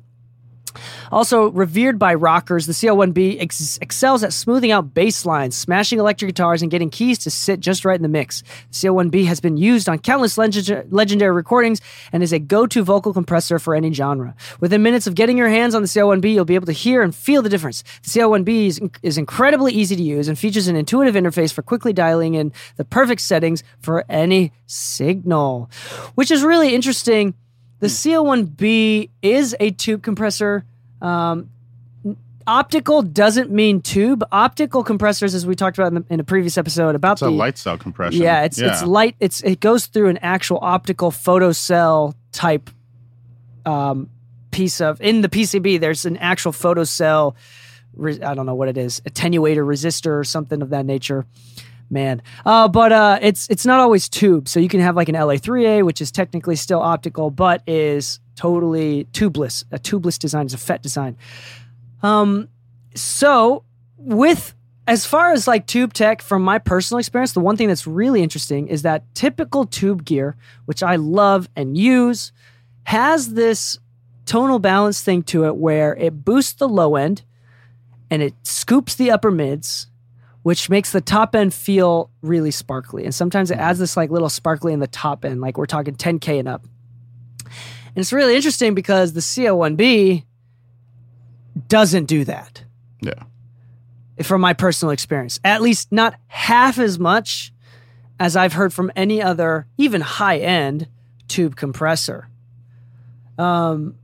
Also 1.11 1.51
revered 1.51 1.99
by 1.99 2.13
rockers, 2.13 2.65
the 2.65 2.73
CL1B 2.73 3.41
ex- 3.41 3.77
excels 3.81 4.23
at 4.23 4.33
smoothing 4.33 4.71
out 4.71 4.93
bass 4.93 5.25
lines, 5.25 5.55
smashing 5.55 5.99
electric 5.99 6.29
guitars, 6.29 6.61
and 6.61 6.71
getting 6.71 6.89
keys 6.89 7.19
to 7.19 7.31
sit 7.31 7.59
just 7.59 7.85
right 7.85 7.95
in 7.95 8.01
the 8.01 8.07
mix. 8.07 8.41
The 8.41 8.87
CL1B 8.87 9.25
has 9.25 9.39
been 9.39 9.57
used 9.57 9.89
on 9.89 9.99
countless 9.99 10.37
legend- 10.37 10.91
legendary 10.91 11.31
recordings 11.31 11.81
and 12.11 12.23
is 12.23 12.33
a 12.33 12.39
go-to 12.39 12.83
vocal 12.83 13.13
compressor 13.13 13.59
for 13.59 13.75
any 13.75 13.91
genre. 13.93 14.35
Within 14.59 14.83
minutes 14.83 15.07
of 15.07 15.15
getting 15.15 15.37
your 15.37 15.49
hands 15.49 15.75
on 15.75 15.81
the 15.81 15.87
CL1B, 15.87 16.33
you'll 16.33 16.45
be 16.45 16.55
able 16.55 16.65
to 16.65 16.71
hear 16.71 17.01
and 17.01 17.13
feel 17.13 17.41
the 17.41 17.49
difference. 17.49 17.83
The 18.03 18.09
CL1B 18.09 18.67
is, 18.67 18.81
is 19.03 19.17
incredibly 19.17 19.73
easy 19.73 19.95
to 19.95 20.03
use 20.03 20.27
and 20.27 20.37
features 20.37 20.67
an 20.67 20.75
intuitive 20.75 21.15
interface 21.15 21.51
for 21.51 21.61
quickly 21.61 21.93
dialing 21.93 22.35
in 22.35 22.51
the 22.77 22.85
perfect 22.85 23.21
settings 23.21 23.63
for 23.79 24.05
any 24.09 24.51
signal, 24.65 25.69
which 26.15 26.31
is 26.31 26.43
really 26.43 26.73
interesting. 26.73 27.33
The 27.81 27.87
CL1B 27.87 29.09
is 29.21 29.55
a 29.59 29.71
tube 29.71 30.03
compressor. 30.03 30.63
Um, 31.01 31.49
optical 32.45 33.01
doesn't 33.01 33.49
mean 33.49 33.81
tube. 33.81 34.23
Optical 34.31 34.83
compressors, 34.83 35.33
as 35.33 35.47
we 35.47 35.55
talked 35.55 35.79
about 35.79 35.87
in, 35.87 35.95
the, 35.95 36.05
in 36.13 36.19
a 36.19 36.23
previous 36.23 36.59
episode, 36.59 36.93
about 36.93 37.13
It's 37.13 37.23
a 37.23 37.25
the 37.25 37.31
light 37.31 37.57
cell 37.57 37.79
compression. 37.79 38.21
yeah, 38.21 38.43
it's 38.43 38.59
it's 38.59 38.83
light. 38.83 39.15
It's 39.19 39.41
it 39.41 39.59
goes 39.59 39.87
through 39.87 40.09
an 40.09 40.19
actual 40.19 40.59
optical 40.61 41.09
photocell 41.09 42.13
type 42.31 42.69
um, 43.65 44.11
piece 44.51 44.79
of 44.79 45.01
in 45.01 45.21
the 45.21 45.29
PCB. 45.29 45.79
There's 45.79 46.05
an 46.05 46.17
actual 46.17 46.51
photocell. 46.51 47.33
Re, 47.95 48.21
I 48.21 48.35
don't 48.35 48.45
know 48.45 48.55
what 48.55 48.69
it 48.69 48.77
is, 48.77 49.01
attenuator, 49.01 49.65
resistor, 49.65 50.19
or 50.19 50.23
something 50.23 50.61
of 50.61 50.69
that 50.69 50.85
nature. 50.85 51.25
Man, 51.91 52.21
uh, 52.45 52.69
but 52.69 52.93
uh, 52.93 53.19
it's 53.21 53.49
it's 53.49 53.65
not 53.65 53.81
always 53.81 54.07
tube. 54.07 54.47
So 54.47 54.61
you 54.61 54.69
can 54.69 54.79
have 54.79 54.95
like 54.95 55.09
an 55.09 55.15
LA3A, 55.15 55.83
which 55.83 55.99
is 55.99 56.09
technically 56.09 56.55
still 56.55 56.79
optical, 56.79 57.29
but 57.29 57.63
is 57.67 58.21
totally 58.35 59.05
tubeless. 59.11 59.65
A 59.73 59.77
tubeless 59.77 60.17
design 60.17 60.45
is 60.45 60.53
a 60.53 60.57
FET 60.57 60.81
design. 60.81 61.17
Um, 62.01 62.47
so 62.95 63.65
with 63.97 64.55
as 64.87 65.05
far 65.05 65.31
as 65.31 65.47
like 65.47 65.67
tube 65.67 65.93
tech, 65.93 66.21
from 66.21 66.43
my 66.43 66.59
personal 66.59 66.99
experience, 66.99 67.33
the 67.33 67.39
one 67.39 67.57
thing 67.57 67.67
that's 67.67 67.85
really 67.85 68.23
interesting 68.23 68.67
is 68.67 68.81
that 68.81 69.03
typical 69.13 69.65
tube 69.65 70.05
gear, 70.05 70.35
which 70.65 70.81
I 70.81 70.95
love 70.95 71.49
and 71.55 71.77
use, 71.77 72.31
has 72.83 73.33
this 73.33 73.79
tonal 74.25 74.59
balance 74.59 75.01
thing 75.01 75.23
to 75.23 75.45
it 75.45 75.57
where 75.57 75.95
it 75.95 76.25
boosts 76.25 76.53
the 76.53 76.69
low 76.69 76.95
end 76.95 77.23
and 78.09 78.21
it 78.21 78.33
scoops 78.43 78.95
the 78.95 79.11
upper 79.11 79.31
mids, 79.31 79.87
which 80.43 80.69
makes 80.69 80.91
the 80.91 81.01
top 81.01 81.35
end 81.35 81.53
feel 81.53 82.09
really 82.21 82.51
sparkly. 82.51 83.03
And 83.05 83.13
sometimes 83.13 83.51
it 83.51 83.57
adds 83.57 83.79
this 83.79 83.95
like 83.95 84.09
little 84.09 84.29
sparkly 84.29 84.73
in 84.73 84.79
the 84.79 84.87
top 84.87 85.23
end, 85.25 85.41
like 85.41 85.57
we're 85.57 85.65
talking 85.67 85.95
10K 85.95 86.39
and 86.39 86.47
up. 86.47 86.63
And 87.45 87.97
it's 87.97 88.13
really 88.13 88.35
interesting 88.35 88.73
because 88.73 89.13
the 89.13 89.19
CL1B 89.19 90.23
doesn't 91.67 92.05
do 92.05 92.23
that 92.25 92.63
Yeah. 93.01 93.13
from 94.23 94.41
my 94.41 94.53
personal 94.53 94.91
experience. 94.91 95.39
At 95.43 95.61
least 95.61 95.91
not 95.91 96.15
half 96.27 96.79
as 96.79 96.97
much 96.97 97.53
as 98.19 98.35
I've 98.35 98.53
heard 98.53 98.73
from 98.73 98.91
any 98.95 99.21
other, 99.21 99.67
even 99.77 100.01
high 100.01 100.37
end 100.37 100.87
tube 101.27 101.55
compressor. 101.55 102.29
Um, 103.37 103.95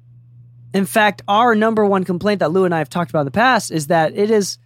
in 0.73 0.85
fact, 0.85 1.21
our 1.27 1.55
number 1.55 1.85
one 1.85 2.03
complaint 2.03 2.39
that 2.39 2.51
Lu 2.51 2.65
and 2.65 2.73
I 2.75 2.79
have 2.79 2.89
talked 2.89 3.09
about 3.11 3.21
in 3.21 3.25
the 3.25 3.31
past 3.31 3.71
is 3.71 3.87
that 3.87 4.15
it 4.17 4.29
is 4.31 4.57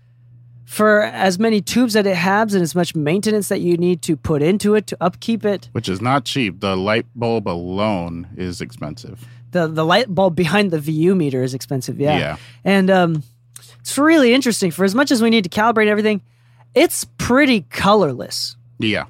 for 0.72 1.02
as 1.02 1.38
many 1.38 1.60
tubes 1.60 1.96
that 1.96 2.08
it 2.08 2.16
has 2.16 2.54
and 2.54 2.64
as 2.64 2.74
much 2.74 2.96
maintenance 2.96 3.50
that 3.50 3.60
you 3.60 3.76
need 3.76 4.02
to 4.02 4.16
put 4.16 4.42
into 4.42 4.74
it 4.74 4.88
to 4.88 4.96
upkeep 5.02 5.44
it. 5.44 5.68
Which 5.74 5.90
is 5.90 6.00
not 6.00 6.24
cheap. 6.24 6.62
The 6.62 6.78
light 6.78 7.06
bulb 7.14 7.46
alone 7.50 8.30
is 8.38 8.62
expensive. 8.62 9.28
The 9.52 9.68
the 9.68 9.84
light 9.84 10.16
bulb 10.16 10.34
behind 10.34 10.72
the 10.72 10.80
VU 10.80 11.14
meter 11.14 11.44
is 11.44 11.54
expensive, 11.54 12.00
yeah. 12.00 12.18
Yeah. 12.18 12.38
And 12.64 12.90
um, 12.90 13.24
it's 13.82 13.98
really 13.98 14.34
interesting. 14.34 14.72
For 14.72 14.86
as 14.86 14.96
much 14.96 15.12
as 15.12 15.22
we 15.22 15.30
need 15.30 15.44
to 15.44 15.50
calibrate 15.50 15.88
everything, 15.88 16.22
it's 16.74 17.04
pretty 17.18 17.64
colorless. 17.70 18.56
Yeah. 18.80 19.08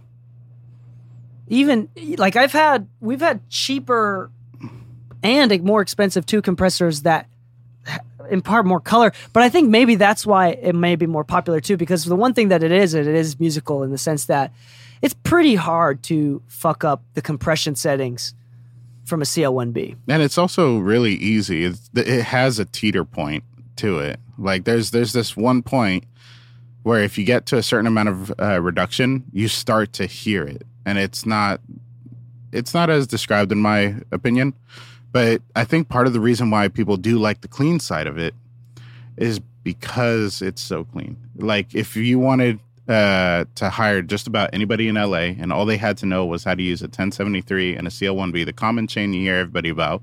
even 1.48 1.90
like 2.18 2.36
I've 2.38 2.54
had 2.54 2.88
we've 3.02 3.22
had 3.22 3.48
cheaper 3.52 4.32
and 5.22 5.62
more 5.64 5.82
expensive 5.82 6.26
two 6.26 6.42
compressors 6.42 7.04
that 7.04 7.28
impart 8.30 8.66
more 8.66 8.80
color, 8.80 9.12
but 9.34 9.44
I 9.44 9.50
think 9.50 9.70
maybe 9.70 9.96
that's 9.96 10.26
why 10.26 10.50
it 10.50 10.76
may 10.76 10.96
be 10.96 11.08
more 11.08 11.24
popular 11.24 11.60
too. 11.60 11.78
Because 11.78 12.06
the 12.06 12.16
one 12.16 12.34
thing 12.34 12.50
that 12.50 12.64
it 12.64 12.72
is, 12.72 12.94
it 12.94 13.08
is 13.08 13.40
musical 13.40 13.84
in 13.84 13.92
the 13.92 13.98
sense 13.98 14.26
that 14.26 14.52
it's 15.02 15.14
pretty 15.14 15.56
hard 15.56 16.04
to 16.04 16.42
fuck 16.48 16.84
up 16.84 17.04
the 17.14 17.22
compression 17.22 17.76
settings 17.76 18.34
from 19.04 19.22
a 19.22 19.26
CL1B. 19.26 19.98
And 20.08 20.22
it's 20.22 20.38
also 20.38 20.78
really 20.78 21.14
easy. 21.16 21.66
It's, 21.66 21.90
it 21.96 22.24
has 22.24 22.60
a 22.60 22.66
teeter 22.66 23.04
point 23.04 23.44
to 23.78 24.00
it. 24.00 24.20
Like 24.38 24.64
there's 24.64 24.92
there's 24.92 25.14
this 25.14 25.36
one 25.36 25.62
point 25.64 26.06
where 26.84 27.04
if 27.04 27.18
you 27.18 27.26
get 27.26 27.46
to 27.48 27.58
a 27.58 27.64
certain 27.64 27.88
amount 27.88 28.10
of 28.10 28.34
uh, 28.40 28.60
reduction, 28.62 29.24
you 29.32 29.48
start 29.48 29.94
to 29.94 30.06
hear 30.06 30.44
it, 30.44 30.66
and 30.86 30.98
it's 30.98 31.26
not 31.26 31.62
it's 32.52 32.74
not 32.74 32.90
as 32.90 33.08
described 33.08 33.52
in 33.52 33.60
my 33.60 33.96
opinion. 34.12 34.54
But 35.12 35.42
I 35.56 35.66
think 35.66 35.90
part 35.90 36.08
of 36.08 36.14
the 36.14 36.20
reason 36.20 36.50
why 36.50 36.68
people 36.68 36.98
do 36.98 37.20
like 37.20 37.42
the 37.42 37.48
clean 37.48 37.80
side 37.80 38.08
of 38.08 38.18
it 38.18 38.34
is 39.18 39.40
because 39.64 40.42
it's 40.42 40.62
so 40.62 40.84
clean. 40.86 41.18
Like 41.36 41.76
if 41.76 41.96
you 41.96 42.18
wanted 42.20 42.60
uh, 42.88 43.46
to 43.56 43.70
hire 43.70 44.02
just 44.02 44.28
about 44.28 44.50
anybody 44.54 44.88
in 44.88 44.96
LA 44.96 45.34
and 45.38 45.52
all 45.52 45.66
they 45.66 45.78
had 45.78 45.98
to 45.98 46.06
know 46.06 46.26
was 46.26 46.44
how 46.44 46.56
to 46.56 46.64
use 46.64 46.82
a 46.82 46.86
1073 46.86 47.76
and 47.76 47.88
a 47.88 47.90
CL1B, 47.90 48.46
the 48.46 48.54
common 48.54 48.88
chain 48.88 49.14
you 49.14 49.22
hear 49.22 49.36
everybody 49.36 49.70
about, 49.70 50.02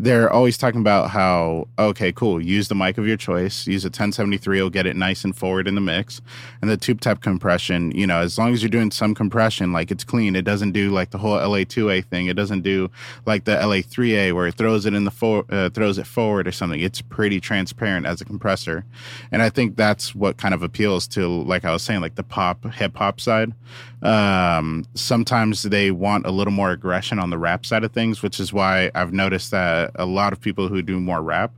they're 0.00 0.32
always 0.32 0.56
talking 0.56 0.80
about 0.80 1.10
how 1.10 1.66
okay 1.76 2.12
cool 2.12 2.40
use 2.40 2.68
the 2.68 2.74
mic 2.74 2.98
of 2.98 3.06
your 3.06 3.16
choice 3.16 3.66
use 3.66 3.84
a 3.84 3.88
1073 3.88 4.62
will 4.62 4.70
get 4.70 4.86
it 4.86 4.94
nice 4.94 5.24
and 5.24 5.36
forward 5.36 5.66
in 5.66 5.74
the 5.74 5.80
mix. 5.80 6.20
And 6.62 6.70
the 6.70 6.76
tube 6.76 7.00
type 7.00 7.20
compression 7.20 7.90
you 7.90 8.06
know 8.06 8.20
as 8.20 8.38
long 8.38 8.52
as 8.52 8.62
you're 8.62 8.70
doing 8.70 8.92
some 8.92 9.12
compression 9.12 9.72
like 9.72 9.90
it's 9.90 10.04
clean. 10.04 10.36
It 10.36 10.44
doesn't 10.44 10.70
do 10.70 10.90
like 10.90 11.10
the 11.10 11.18
whole 11.18 11.36
la2a 11.36 12.04
thing. 12.04 12.26
It 12.26 12.34
doesn't 12.34 12.60
do 12.60 12.90
like 13.26 13.44
the 13.44 13.56
la3a 13.56 14.32
where 14.32 14.46
it 14.46 14.54
throws 14.54 14.86
it 14.86 14.94
in 14.94 15.02
the 15.02 15.10
for, 15.10 15.44
uh, 15.50 15.68
throws 15.70 15.98
it 15.98 16.06
forward 16.06 16.46
or 16.46 16.52
something. 16.52 16.78
It's 16.78 17.02
pretty 17.02 17.40
transparent 17.40 18.06
as 18.06 18.20
a 18.20 18.24
compressor. 18.24 18.84
And 19.32 19.42
i 19.42 19.50
think 19.50 19.76
that's 19.76 20.14
what 20.14 20.36
kind 20.36 20.54
of 20.54 20.62
appeals 20.62 21.08
to 21.08 21.26
like 21.26 21.64
i 21.64 21.72
was 21.72 21.82
saying 21.82 22.02
like 22.02 22.14
the 22.14 22.22
pop 22.22 22.72
hip 22.72 22.96
hop 22.96 23.20
side. 23.20 23.52
Um, 24.00 24.84
sometimes 24.94 25.64
they 25.64 25.90
want 25.90 26.24
a 26.24 26.30
little 26.30 26.52
more 26.52 26.70
aggression 26.70 27.18
on 27.18 27.30
the 27.30 27.38
rap 27.38 27.66
side 27.66 27.82
of 27.82 27.90
things 27.90 28.22
which 28.22 28.38
is 28.38 28.52
why 28.52 28.92
i've 28.94 29.12
noticed 29.12 29.50
that 29.50 29.87
a 29.94 30.06
lot 30.06 30.32
of 30.32 30.40
people 30.40 30.68
who 30.68 30.82
do 30.82 31.00
more 31.00 31.22
rap, 31.22 31.52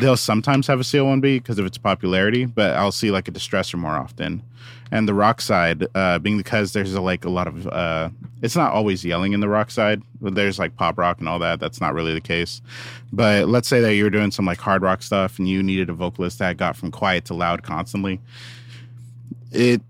they'll 0.00 0.16
sometimes 0.16 0.66
have 0.66 0.80
a 0.80 0.82
CL1B 0.82 1.22
because 1.22 1.58
of 1.58 1.66
its 1.66 1.78
popularity, 1.78 2.44
but 2.44 2.74
I'll 2.76 2.92
see 2.92 3.10
like 3.10 3.28
a 3.28 3.32
distressor 3.32 3.74
more 3.74 3.92
often. 3.92 4.42
And 4.90 5.08
the 5.08 5.14
rock 5.14 5.40
side, 5.40 5.86
uh, 5.94 6.18
being 6.18 6.36
because 6.36 6.74
there's 6.74 6.94
a, 6.94 7.00
like 7.00 7.24
a 7.24 7.30
lot 7.30 7.46
of, 7.46 7.66
uh, 7.66 8.10
it's 8.42 8.56
not 8.56 8.72
always 8.72 9.04
yelling 9.04 9.32
in 9.32 9.40
the 9.40 9.48
rock 9.48 9.70
side. 9.70 10.02
There's 10.20 10.58
like 10.58 10.76
pop 10.76 10.98
rock 10.98 11.18
and 11.18 11.28
all 11.28 11.38
that. 11.38 11.60
That's 11.60 11.80
not 11.80 11.94
really 11.94 12.12
the 12.12 12.20
case. 12.20 12.60
But 13.10 13.48
let's 13.48 13.68
say 13.68 13.80
that 13.80 13.94
you're 13.94 14.10
doing 14.10 14.30
some 14.30 14.44
like 14.44 14.58
hard 14.58 14.82
rock 14.82 15.02
stuff 15.02 15.38
and 15.38 15.48
you 15.48 15.62
needed 15.62 15.88
a 15.88 15.94
vocalist 15.94 16.38
that 16.40 16.58
got 16.58 16.76
from 16.76 16.90
quiet 16.90 17.24
to 17.26 17.34
loud 17.34 17.62
constantly. 17.62 18.20
It, 19.50 19.80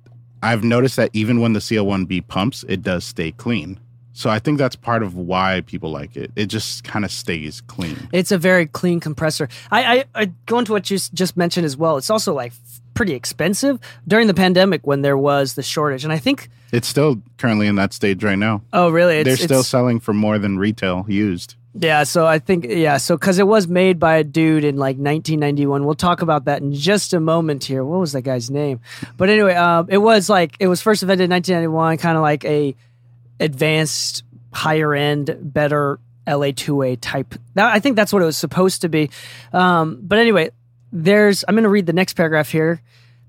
I've 0.42 0.62
noticed 0.62 0.96
that 0.96 1.10
even 1.12 1.40
when 1.40 1.52
the 1.52 1.60
CL1B 1.60 2.28
pumps, 2.28 2.64
it 2.68 2.82
does 2.82 3.04
stay 3.04 3.32
clean. 3.32 3.80
So 4.12 4.28
I 4.28 4.38
think 4.38 4.58
that's 4.58 4.76
part 4.76 5.02
of 5.02 5.14
why 5.14 5.62
people 5.66 5.90
like 5.90 6.16
it. 6.16 6.30
It 6.36 6.46
just 6.46 6.84
kind 6.84 7.04
of 7.04 7.10
stays 7.10 7.60
clean. 7.62 7.96
It's 8.12 8.30
a 8.30 8.38
very 8.38 8.66
clean 8.66 9.00
compressor. 9.00 9.48
I, 9.70 9.98
I, 9.98 10.04
I 10.14 10.24
go 10.46 10.58
into 10.58 10.72
what 10.72 10.90
you 10.90 10.98
just 10.98 11.36
mentioned 11.36 11.64
as 11.64 11.76
well. 11.76 11.96
It's 11.96 12.10
also 12.10 12.34
like 12.34 12.52
pretty 12.94 13.14
expensive 13.14 13.78
during 14.06 14.26
the 14.26 14.34
pandemic 14.34 14.86
when 14.86 15.02
there 15.02 15.16
was 15.16 15.54
the 15.54 15.62
shortage, 15.62 16.04
and 16.04 16.12
I 16.12 16.18
think 16.18 16.50
it's 16.72 16.88
still 16.88 17.22
currently 17.38 17.66
in 17.66 17.76
that 17.76 17.92
stage 17.92 18.22
right 18.22 18.38
now. 18.38 18.62
Oh, 18.72 18.90
really? 18.90 19.16
It's, 19.18 19.26
They're 19.26 19.36
still 19.36 19.62
selling 19.62 20.00
for 20.00 20.12
more 20.12 20.38
than 20.38 20.58
retail 20.58 21.06
used. 21.08 21.54
Yeah, 21.74 22.02
so 22.02 22.26
I 22.26 22.38
think 22.38 22.66
yeah, 22.68 22.98
so 22.98 23.16
because 23.16 23.38
it 23.38 23.46
was 23.46 23.66
made 23.66 23.98
by 23.98 24.16
a 24.16 24.24
dude 24.24 24.62
in 24.62 24.76
like 24.76 24.96
1991. 24.96 25.86
We'll 25.86 25.94
talk 25.94 26.20
about 26.20 26.44
that 26.44 26.60
in 26.60 26.74
just 26.74 27.14
a 27.14 27.20
moment 27.20 27.64
here. 27.64 27.82
What 27.82 27.98
was 27.98 28.12
that 28.12 28.22
guy's 28.22 28.50
name? 28.50 28.80
But 29.16 29.30
anyway, 29.30 29.54
um, 29.54 29.86
it 29.88 29.98
was 29.98 30.28
like 30.28 30.54
it 30.60 30.66
was 30.66 30.82
first 30.82 31.02
invented 31.02 31.24
in 31.24 31.30
1991, 31.30 31.96
kind 31.96 32.18
of 32.18 32.22
like 32.22 32.44
a 32.44 32.76
advanced, 33.42 34.22
higher 34.52 34.94
end, 34.94 35.36
better 35.40 35.98
LA2A 36.26 36.98
type. 37.00 37.34
I 37.56 37.80
think 37.80 37.96
that's 37.96 38.12
what 38.12 38.22
it 38.22 38.26
was 38.26 38.36
supposed 38.36 38.82
to 38.82 38.88
be. 38.88 39.10
Um, 39.52 39.98
but 40.02 40.18
anyway, 40.18 40.50
there's, 40.92 41.44
I'm 41.46 41.54
going 41.54 41.64
to 41.64 41.70
read 41.70 41.86
the 41.86 41.92
next 41.92 42.14
paragraph 42.14 42.50
here. 42.50 42.80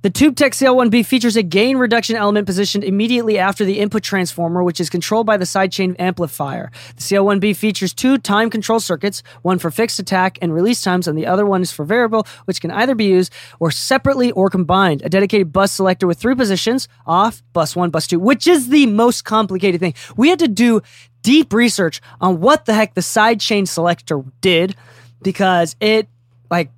The 0.03 0.11
TubeTech 0.11 0.51
CL1B 0.51 1.05
features 1.05 1.37
a 1.37 1.43
gain 1.43 1.77
reduction 1.77 2.17
element 2.17 2.45
positioned 2.45 2.83
immediately 2.83 3.39
after 3.39 3.63
the 3.63 3.79
input 3.79 4.03
transformer, 4.03 4.61
which 4.61 4.81
is 4.81 4.89
controlled 4.89 5.25
by 5.25 5.37
the 5.37 5.45
sidechain 5.45 5.95
amplifier. 5.97 6.73
The 6.97 7.01
CL1B 7.01 7.55
features 7.55 7.93
two 7.93 8.17
time 8.17 8.49
control 8.49 8.81
circuits, 8.81 9.23
one 9.43 9.59
for 9.59 9.71
fixed 9.71 9.99
attack 9.99 10.37
and 10.41 10.53
release 10.53 10.81
times, 10.81 11.07
and 11.07 11.17
the 11.17 11.25
other 11.25 11.45
one 11.45 11.61
is 11.61 11.71
for 11.71 11.85
variable, 11.85 12.27
which 12.43 12.59
can 12.59 12.69
either 12.69 12.95
be 12.95 13.05
used 13.05 13.31
or 13.61 13.71
separately 13.71 14.33
or 14.33 14.49
combined. 14.49 15.01
A 15.05 15.09
dedicated 15.09 15.53
bus 15.53 15.71
selector 15.71 16.05
with 16.05 16.19
three 16.19 16.35
positions 16.35 16.89
off, 17.07 17.41
bus 17.53 17.73
one, 17.73 17.89
bus 17.89 18.05
two, 18.05 18.19
which 18.19 18.45
is 18.45 18.67
the 18.67 18.87
most 18.87 19.23
complicated 19.23 19.79
thing. 19.79 19.93
We 20.17 20.27
had 20.27 20.39
to 20.39 20.49
do 20.49 20.81
deep 21.21 21.53
research 21.53 22.01
on 22.19 22.41
what 22.41 22.65
the 22.65 22.73
heck 22.73 22.93
the 22.93 22.99
sidechain 22.99 23.65
selector 23.65 24.21
did 24.41 24.75
because 25.21 25.77
it, 25.79 26.09
like, 26.51 26.71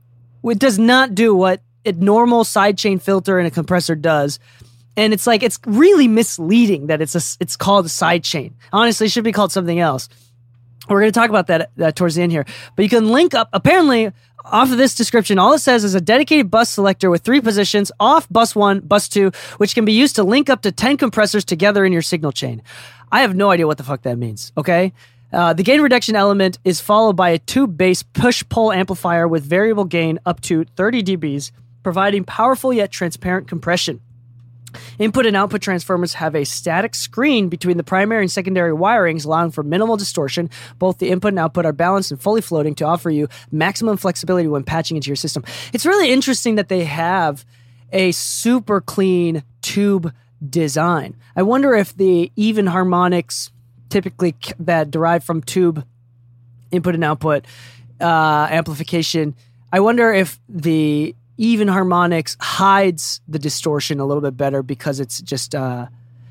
it 0.44 0.60
does 0.60 0.77
not 0.77 1.15
do 1.15 1.34
what 1.34 1.62
a 1.86 1.92
normal 1.94 2.44
sidechain 2.44 3.01
filter 3.01 3.38
and 3.39 3.48
a 3.48 3.51
compressor 3.51 3.96
does. 3.96 4.39
And 4.98 5.13
it's 5.13 5.27
like 5.27 5.44
it's 5.44 5.60
really 5.65 6.08
misleading 6.08 6.88
that 6.88 7.01
it's 7.01 7.15
a 7.15 7.38
it's 7.42 7.56
called 7.56 7.86
a 7.86 7.89
sidechain. 7.89 8.54
Honestly, 8.72 9.08
it 9.08 9.12
should 9.12 9.24
be 9.24 9.34
called 9.34 9.51
something 9.51 9.80
else. 9.80 10.08
We're 10.88 11.01
going 11.01 11.12
to 11.12 11.20
talk 11.20 11.30
about 11.30 11.48
that 11.48 11.96
towards 11.96 12.15
the 12.15 12.22
end 12.22 12.32
here. 12.32 12.46
But 12.75 12.84
you 12.84 12.89
can 12.89 13.12
link 13.12 13.34
up. 13.34 13.50
Apparently, 13.54 14.12
off 14.46 14.72
of 14.72 14.77
this 14.77 14.96
description, 14.96 15.39
all 15.39 15.54
it 15.54 15.60
says 15.60 15.84
is 15.84 15.96
a 15.96 16.01
dedicated 16.01 16.51
bus 16.51 16.70
selector 16.70 17.10
with 17.10 17.24
three 17.24 17.42
positions 17.42 17.92
off 18.00 18.27
bus 18.30 18.56
one, 18.56 18.82
bus 18.82 19.10
two, 19.10 19.32
which 19.58 19.74
can 19.74 19.86
be 19.86 19.94
used 19.94 20.15
to 20.15 20.24
link 20.24 20.50
up 20.50 20.62
to 20.62 20.72
10 20.72 20.98
compressors 20.98 21.44
together 21.44 21.86
in 21.86 21.92
your 21.92 22.04
signal 22.04 22.32
chain. 22.32 22.62
I 23.12 23.22
have 23.22 23.36
no 23.36 23.50
idea 23.50 23.68
what 23.68 23.77
the 23.77 23.84
fuck 23.84 24.04
that 24.04 24.18
means, 24.18 24.51
okay? 24.58 24.94
Uh, 25.34 25.54
the 25.54 25.63
gain 25.63 25.82
reduction 25.82 26.15
element 26.15 26.60
is 26.63 26.80
followed 26.80 27.15
by 27.15 27.30
a 27.30 27.39
tube 27.39 27.77
based 27.77 28.12
push 28.13 28.44
pull 28.48 28.72
amplifier 28.72 29.27
with 29.27 29.44
variable 29.44 29.86
gain 29.86 30.20
up 30.25 30.39
to 30.42 30.63
30 30.75 31.04
dBs 31.04 31.51
providing 31.86 32.24
powerful 32.24 32.74
yet 32.74 32.89
transparent 32.89 33.48
compression. 33.48 34.01
Input 34.98 35.27
and 35.27 35.36
output 35.36 35.62
transformers 35.62 36.15
have 36.15 36.36
a 36.36 36.44
static 36.44 36.96
screen 36.96 37.48
between 37.48 37.77
the 37.77 37.84
primary 37.84 38.24
and 38.24 38.32
secondary 38.32 38.72
wirings, 38.72 39.24
allowing 39.24 39.51
for 39.51 39.62
minimal 39.62 39.96
distortion. 39.96 40.50
Both 40.80 40.98
the 40.98 41.12
input 41.12 41.34
and 41.34 41.39
output 41.39 41.63
are 41.63 41.72
balanced 41.72 42.10
and 42.10 42.20
fully 42.20 42.42
floating 42.42 42.74
to 42.75 42.86
offer 42.86 43.12
you 43.12 43.27
maximum 43.51 43.98
flexibility 43.98 44.48
when 44.48 44.63
patching 44.63 44.98
into 44.98 45.10
your 45.10 45.15
system. 45.15 45.44
It's 45.74 45.86
really 45.86 46.12
interesting 46.12 46.56
that 46.56 46.70
they 46.70 46.86
have 46.86 47.46
a 47.92 48.12
super 48.13 48.82
clean 48.82 49.44
tube 49.62 50.12
design. 50.50 51.15
I 51.36 51.44
wonder 51.44 51.75
if 51.75 51.96
the 51.96 52.32
even 52.36 52.65
harmonics, 52.65 53.51
typically 53.89 54.34
that 54.58 54.89
derive 54.89 55.24
from 55.24 55.44
tube 55.44 55.86
input 56.72 56.96
and 56.96 57.04
output 57.04 57.46
uh, 58.01 58.48
amplification, 58.50 59.36
I 59.72 59.82
wonder 59.82 60.12
if 60.12 60.39
the 60.50 61.13
even 61.38 61.68
harmonics 61.68 62.38
hides 62.39 63.22
the 63.27 63.39
distortion 63.39 64.00
a 64.00 64.06
little 64.06 64.22
bit 64.22 64.38
better 64.38 64.63
because 64.63 65.00
it's 65.00 65.22
just 65.22 65.54
uh, 65.54 65.88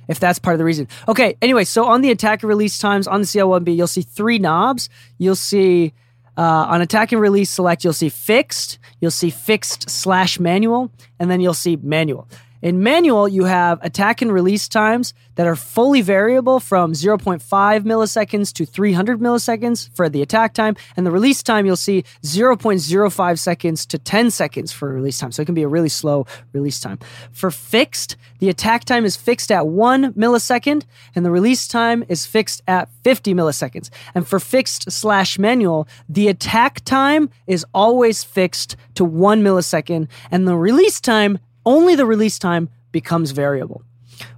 if 0.08 0.20
that's 0.20 0.38
part 0.38 0.54
of 0.54 0.58
the 0.58 0.64
reason. 0.64 0.88
Okay, 1.08 1.36
anyway, 1.40 1.64
so 1.64 1.86
on 1.86 2.00
the 2.00 2.10
attack 2.10 2.42
and 2.42 2.48
release 2.48 2.78
times 2.78 3.06
on 3.06 3.20
the 3.20 3.26
CL1B, 3.26 3.76
you'll 3.76 3.86
see 3.86 4.02
three 4.02 4.38
knobs. 4.38 4.88
You'll 5.18 5.34
see 5.34 5.92
uh, 6.36 6.42
on 6.42 6.80
attack 6.80 7.12
and 7.12 7.20
release 7.20 7.50
select, 7.50 7.84
you'll 7.84 7.92
see 7.92 8.08
fixed, 8.08 8.78
you'll 9.00 9.10
see 9.10 9.30
fixed 9.30 9.88
slash 9.88 10.40
manual, 10.40 10.90
and 11.18 11.30
then 11.30 11.40
you'll 11.40 11.54
see 11.54 11.76
manual. 11.76 12.28
In 12.64 12.82
manual, 12.82 13.28
you 13.28 13.44
have 13.44 13.78
attack 13.82 14.22
and 14.22 14.32
release 14.32 14.68
times 14.68 15.12
that 15.34 15.46
are 15.46 15.54
fully 15.54 16.00
variable 16.00 16.60
from 16.60 16.92
0.5 16.92 17.42
milliseconds 17.82 18.54
to 18.54 18.64
300 18.64 19.20
milliseconds 19.20 19.94
for 19.94 20.08
the 20.08 20.22
attack 20.22 20.54
time. 20.54 20.74
And 20.96 21.06
the 21.06 21.10
release 21.10 21.42
time, 21.42 21.66
you'll 21.66 21.76
see 21.76 22.04
0.05 22.22 23.38
seconds 23.38 23.84
to 23.84 23.98
10 23.98 24.30
seconds 24.30 24.72
for 24.72 24.88
release 24.88 25.18
time. 25.18 25.30
So 25.30 25.42
it 25.42 25.44
can 25.44 25.54
be 25.54 25.62
a 25.62 25.68
really 25.68 25.90
slow 25.90 26.26
release 26.54 26.80
time. 26.80 26.98
For 27.32 27.50
fixed, 27.50 28.16
the 28.38 28.48
attack 28.48 28.86
time 28.86 29.04
is 29.04 29.14
fixed 29.14 29.52
at 29.52 29.66
1 29.66 30.14
millisecond 30.14 30.84
and 31.14 31.22
the 31.22 31.30
release 31.30 31.68
time 31.68 32.02
is 32.08 32.24
fixed 32.24 32.62
at 32.66 32.88
50 33.02 33.34
milliseconds. 33.34 33.90
And 34.14 34.26
for 34.26 34.40
fixed 34.40 34.90
slash 34.90 35.38
manual, 35.38 35.86
the 36.08 36.28
attack 36.28 36.82
time 36.86 37.28
is 37.46 37.66
always 37.74 38.24
fixed 38.24 38.74
to 38.94 39.04
1 39.04 39.42
millisecond 39.42 40.08
and 40.30 40.48
the 40.48 40.56
release 40.56 40.98
time 40.98 41.40
only 41.66 41.94
the 41.94 42.06
release 42.06 42.38
time 42.38 42.68
becomes 42.92 43.32
variable, 43.32 43.82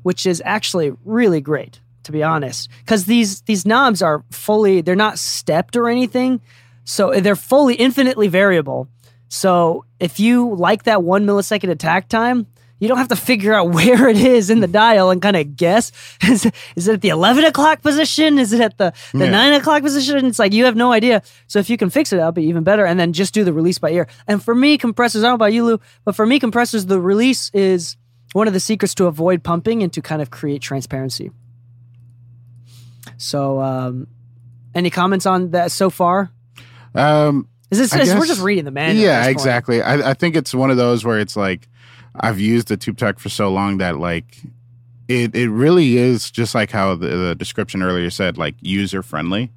which 0.02 0.26
is 0.26 0.42
actually 0.44 0.92
really 1.04 1.40
great 1.40 1.80
to 2.06 2.12
be 2.12 2.22
honest, 2.22 2.70
because 2.80 3.06
these 3.06 3.42
these 3.42 3.66
knobs 3.66 4.00
are 4.00 4.24
fully 4.30 4.80
they're 4.80 4.94
not 4.94 5.18
stepped 5.18 5.76
or 5.76 5.88
anything, 5.88 6.40
so 6.84 7.10
they're 7.20 7.34
fully 7.34 7.74
infinitely 7.74 8.28
variable. 8.28 8.88
So 9.28 9.84
if 9.98 10.20
you 10.20 10.54
like 10.54 10.84
that 10.84 11.02
one 11.02 11.26
millisecond 11.26 11.70
attack 11.70 12.08
time, 12.08 12.46
you 12.78 12.88
don't 12.88 12.98
have 12.98 13.08
to 13.08 13.16
figure 13.16 13.54
out 13.54 13.70
where 13.74 14.08
it 14.08 14.18
is 14.18 14.50
in 14.50 14.60
the 14.60 14.66
dial 14.66 15.10
and 15.10 15.20
kind 15.22 15.36
of 15.36 15.56
guess. 15.56 15.92
Is, 16.22 16.50
is 16.74 16.88
it 16.88 16.94
at 16.94 17.00
the 17.00 17.10
11 17.10 17.44
o'clock 17.44 17.82
position? 17.82 18.38
Is 18.38 18.52
it 18.52 18.60
at 18.60 18.78
the, 18.78 18.92
the 19.12 19.26
yeah. 19.26 19.30
9 19.30 19.52
o'clock 19.54 19.82
position? 19.82 20.26
It's 20.26 20.38
like 20.38 20.52
you 20.52 20.64
have 20.64 20.76
no 20.76 20.92
idea. 20.92 21.22
So 21.46 21.58
if 21.58 21.70
you 21.70 21.76
can 21.76 21.88
fix 21.88 22.12
it, 22.12 22.16
that'll 22.16 22.32
be 22.32 22.44
even 22.44 22.64
better. 22.64 22.84
And 22.84 22.98
then 22.98 23.12
just 23.12 23.32
do 23.32 23.44
the 23.44 23.52
release 23.52 23.78
by 23.78 23.90
ear. 23.90 24.08
And 24.26 24.42
for 24.42 24.54
me, 24.54 24.76
compressors, 24.76 25.22
I 25.22 25.28
don't 25.28 25.32
know 25.32 25.34
about 25.36 25.52
you, 25.52 25.64
Lu, 25.64 25.80
but 26.04 26.16
for 26.16 26.26
me, 26.26 26.40
compressors, 26.40 26.86
the 26.86 27.00
release 27.00 27.50
is 27.54 27.96
one 28.32 28.48
of 28.48 28.54
the 28.54 28.60
secrets 28.60 28.94
to 28.96 29.06
avoid 29.06 29.42
pumping 29.42 29.82
and 29.82 29.92
to 29.92 30.02
kind 30.02 30.20
of 30.20 30.30
create 30.30 30.62
transparency. 30.62 31.30
So, 33.18 33.60
um, 33.60 34.08
any 34.74 34.90
comments 34.90 35.26
on 35.26 35.52
that 35.52 35.72
so 35.72 35.88
far? 35.88 36.30
Um, 36.94 37.48
is 37.70 37.78
this, 37.78 37.94
is, 37.94 38.14
we're 38.14 38.26
just 38.26 38.42
reading 38.42 38.64
the 38.64 38.70
manual. 38.70 39.04
Yeah, 39.04 39.26
exactly. 39.26 39.80
I, 39.82 40.10
I 40.10 40.14
think 40.14 40.36
it's 40.36 40.54
one 40.54 40.70
of 40.70 40.76
those 40.76 41.04
where 41.04 41.18
it's 41.18 41.36
like, 41.36 41.68
I've 42.20 42.40
used 42.40 42.68
the 42.68 42.76
tube 42.76 42.98
tech 42.98 43.18
for 43.18 43.28
so 43.28 43.50
long 43.50 43.78
that 43.78 43.98
like 43.98 44.38
it 45.08 45.34
it 45.34 45.48
really 45.50 45.96
is 45.96 46.30
just 46.30 46.54
like 46.54 46.70
how 46.70 46.94
the, 46.94 47.08
the 47.08 47.34
description 47.34 47.82
earlier 47.82 48.10
said, 48.10 48.38
like 48.38 48.54
user 48.60 49.02
friendly. 49.02 49.52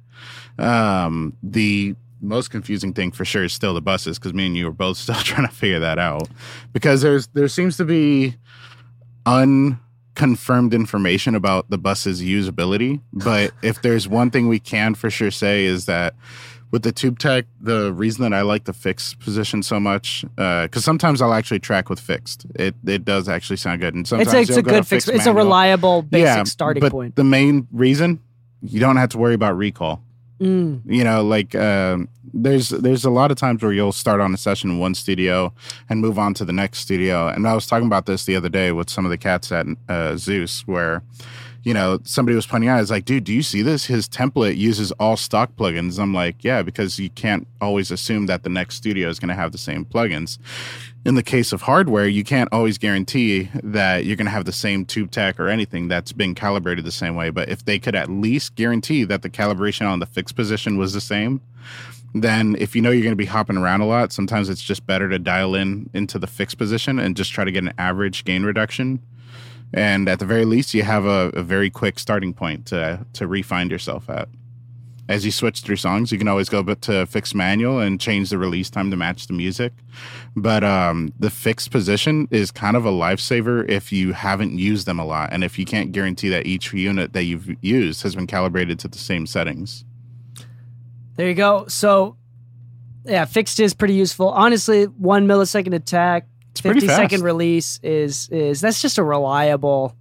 Um, 0.58 1.36
the 1.42 1.94
most 2.20 2.50
confusing 2.50 2.92
thing 2.92 3.10
for 3.12 3.24
sure 3.24 3.44
is 3.44 3.52
still 3.52 3.72
the 3.72 3.80
buses 3.80 4.18
because 4.18 4.34
me 4.34 4.46
and 4.46 4.56
you 4.56 4.68
are 4.68 4.72
both 4.72 4.96
still 4.98 5.14
trying 5.16 5.46
to 5.46 5.54
figure 5.54 5.80
that 5.80 5.98
out 5.98 6.28
because 6.72 7.02
there's 7.02 7.28
there 7.28 7.48
seems 7.48 7.76
to 7.78 7.84
be 7.84 8.36
un 9.26 9.78
confirmed 10.14 10.74
information 10.74 11.34
about 11.34 11.70
the 11.70 11.78
bus's 11.78 12.20
usability. 12.20 13.00
But 13.12 13.52
if 13.62 13.80
there's 13.80 14.06
one 14.06 14.30
thing 14.30 14.48
we 14.48 14.58
can 14.58 14.94
for 14.94 15.08
sure 15.08 15.30
say 15.30 15.64
is 15.64 15.86
that 15.86 16.14
with 16.70 16.82
the 16.82 16.92
tube 16.92 17.18
tech, 17.18 17.46
the 17.60 17.92
reason 17.92 18.22
that 18.22 18.32
I 18.32 18.42
like 18.42 18.64
the 18.64 18.72
fixed 18.72 19.18
position 19.18 19.62
so 19.62 19.80
much, 19.80 20.24
because 20.36 20.76
uh, 20.76 20.80
sometimes 20.80 21.20
I'll 21.20 21.34
actually 21.34 21.58
track 21.58 21.88
with 21.88 22.00
fixed. 22.00 22.46
It 22.54 22.74
it 22.86 23.04
does 23.04 23.28
actually 23.28 23.56
sound 23.56 23.80
good, 23.80 23.94
and 23.94 24.06
sometimes 24.06 24.32
it's 24.32 24.50
a, 24.50 24.52
it's 24.52 24.58
a 24.58 24.62
good 24.62 24.86
fix. 24.86 25.08
It's 25.08 25.26
a 25.26 25.34
reliable 25.34 26.02
basic 26.02 26.24
yeah, 26.24 26.44
starting 26.44 26.80
but 26.80 26.92
point. 26.92 27.16
The 27.16 27.24
main 27.24 27.66
reason 27.72 28.20
you 28.62 28.80
don't 28.80 28.96
have 28.96 29.10
to 29.10 29.18
worry 29.18 29.34
about 29.34 29.56
recall. 29.56 30.02
Mm. 30.40 30.82
You 30.86 31.04
know, 31.04 31.22
like 31.22 31.54
um, 31.54 32.08
there's 32.32 32.70
there's 32.70 33.04
a 33.04 33.10
lot 33.10 33.30
of 33.30 33.36
times 33.36 33.62
where 33.62 33.72
you'll 33.72 33.92
start 33.92 34.20
on 34.20 34.32
a 34.32 34.38
session 34.38 34.70
in 34.70 34.78
one 34.78 34.94
studio 34.94 35.52
and 35.88 36.00
move 36.00 36.18
on 36.18 36.34
to 36.34 36.44
the 36.44 36.52
next 36.52 36.78
studio. 36.78 37.28
And 37.28 37.46
I 37.46 37.54
was 37.54 37.66
talking 37.66 37.86
about 37.86 38.06
this 38.06 38.24
the 38.24 38.36
other 38.36 38.48
day 38.48 38.72
with 38.72 38.88
some 38.88 39.04
of 39.04 39.10
the 39.10 39.18
cats 39.18 39.52
at 39.52 39.66
uh, 39.88 40.16
Zeus, 40.16 40.66
where 40.66 41.02
you 41.62 41.74
know, 41.74 41.98
somebody 42.04 42.34
was 42.34 42.46
pointing 42.46 42.70
out, 42.70 42.78
I 42.78 42.80
was 42.80 42.90
like, 42.90 43.04
dude, 43.04 43.24
do 43.24 43.34
you 43.34 43.42
see 43.42 43.60
this? 43.60 43.84
His 43.84 44.08
template 44.08 44.56
uses 44.56 44.92
all 44.92 45.16
stock 45.16 45.56
plugins. 45.56 45.98
I'm 45.98 46.14
like, 46.14 46.42
yeah, 46.42 46.62
because 46.62 46.98
you 46.98 47.10
can't 47.10 47.46
always 47.60 47.90
assume 47.90 48.26
that 48.26 48.44
the 48.44 48.48
next 48.48 48.76
studio 48.76 49.08
is 49.08 49.18
going 49.18 49.28
to 49.28 49.34
have 49.34 49.52
the 49.52 49.58
same 49.58 49.84
plugins. 49.84 50.38
In 51.04 51.16
the 51.16 51.22
case 51.22 51.52
of 51.52 51.62
hardware, 51.62 52.06
you 52.06 52.24
can't 52.24 52.48
always 52.50 52.78
guarantee 52.78 53.50
that 53.62 54.04
you're 54.04 54.16
going 54.16 54.26
to 54.26 54.32
have 54.32 54.46
the 54.46 54.52
same 54.52 54.86
tube 54.86 55.10
tech 55.10 55.38
or 55.38 55.48
anything 55.48 55.88
that's 55.88 56.12
been 56.12 56.34
calibrated 56.34 56.84
the 56.84 56.92
same 56.92 57.14
way. 57.14 57.28
But 57.28 57.50
if 57.50 57.64
they 57.64 57.78
could 57.78 57.94
at 57.94 58.08
least 58.08 58.54
guarantee 58.54 59.04
that 59.04 59.20
the 59.22 59.30
calibration 59.30 59.86
on 59.86 59.98
the 59.98 60.06
fixed 60.06 60.36
position 60.36 60.78
was 60.78 60.94
the 60.94 61.00
same, 61.00 61.42
then 62.14 62.56
if 62.58 62.74
you 62.74 62.82
know 62.82 62.90
you're 62.90 63.02
going 63.02 63.12
to 63.12 63.16
be 63.16 63.26
hopping 63.26 63.56
around 63.56 63.82
a 63.82 63.86
lot, 63.86 64.12
sometimes 64.12 64.48
it's 64.48 64.62
just 64.62 64.86
better 64.86 65.08
to 65.08 65.18
dial 65.18 65.54
in 65.54 65.90
into 65.92 66.18
the 66.18 66.26
fixed 66.26 66.58
position 66.58 66.98
and 66.98 67.16
just 67.16 67.32
try 67.32 67.44
to 67.44 67.52
get 67.52 67.62
an 67.62 67.72
average 67.78 68.24
gain 68.24 68.44
reduction 68.44 69.00
and 69.72 70.08
at 70.08 70.18
the 70.18 70.26
very 70.26 70.44
least 70.44 70.74
you 70.74 70.82
have 70.82 71.04
a, 71.04 71.30
a, 71.34 71.42
very 71.42 71.70
quick 71.70 71.98
starting 71.98 72.32
point 72.32 72.66
to 72.66 73.04
to 73.12 73.26
refine 73.26 73.70
yourself 73.70 74.08
at. 74.10 74.28
As 75.08 75.24
you 75.24 75.32
switch 75.32 75.60
through 75.60 75.76
songs 75.76 76.12
you 76.12 76.18
can 76.18 76.28
always 76.28 76.48
go 76.48 76.62
to 76.62 77.06
fixed 77.06 77.34
manual 77.34 77.80
and 77.80 78.00
change 78.00 78.30
the 78.30 78.38
release 78.38 78.70
time 78.70 78.90
to 78.90 78.96
match 78.96 79.26
the 79.26 79.32
music. 79.32 79.72
But 80.36 80.64
um, 80.64 81.12
the 81.18 81.30
fixed 81.30 81.70
position 81.70 82.28
is 82.30 82.50
kind 82.50 82.76
of 82.76 82.84
a 82.84 82.90
lifesaver 82.90 83.68
if 83.68 83.92
you 83.92 84.12
haven't 84.12 84.58
used 84.58 84.86
them 84.86 84.98
a 84.98 85.04
lot 85.04 85.30
and 85.32 85.44
if 85.44 85.58
you 85.58 85.64
can't 85.64 85.92
guarantee 85.92 86.28
that 86.30 86.46
each 86.46 86.72
unit 86.72 87.12
that 87.12 87.24
you've 87.24 87.56
used 87.62 88.02
has 88.02 88.14
been 88.14 88.26
calibrated 88.26 88.78
to 88.80 88.88
the 88.88 88.98
same 88.98 89.26
settings. 89.26 89.84
There 91.16 91.28
you 91.28 91.34
go. 91.34 91.66
So 91.68 92.16
yeah 93.04 93.24
fixed 93.24 93.60
is 93.60 93.74
pretty 93.74 93.94
useful. 93.94 94.30
Honestly 94.30 94.84
one 94.84 95.26
millisecond 95.26 95.74
attack 95.74 96.26
it's 96.52 96.60
50 96.60 96.86
fast. 96.86 96.96
second 96.96 97.22
release 97.22 97.78
is 97.82 98.28
is 98.30 98.60
that's 98.60 98.82
just 98.82 98.98
a 98.98 99.02
reliable 99.02 99.96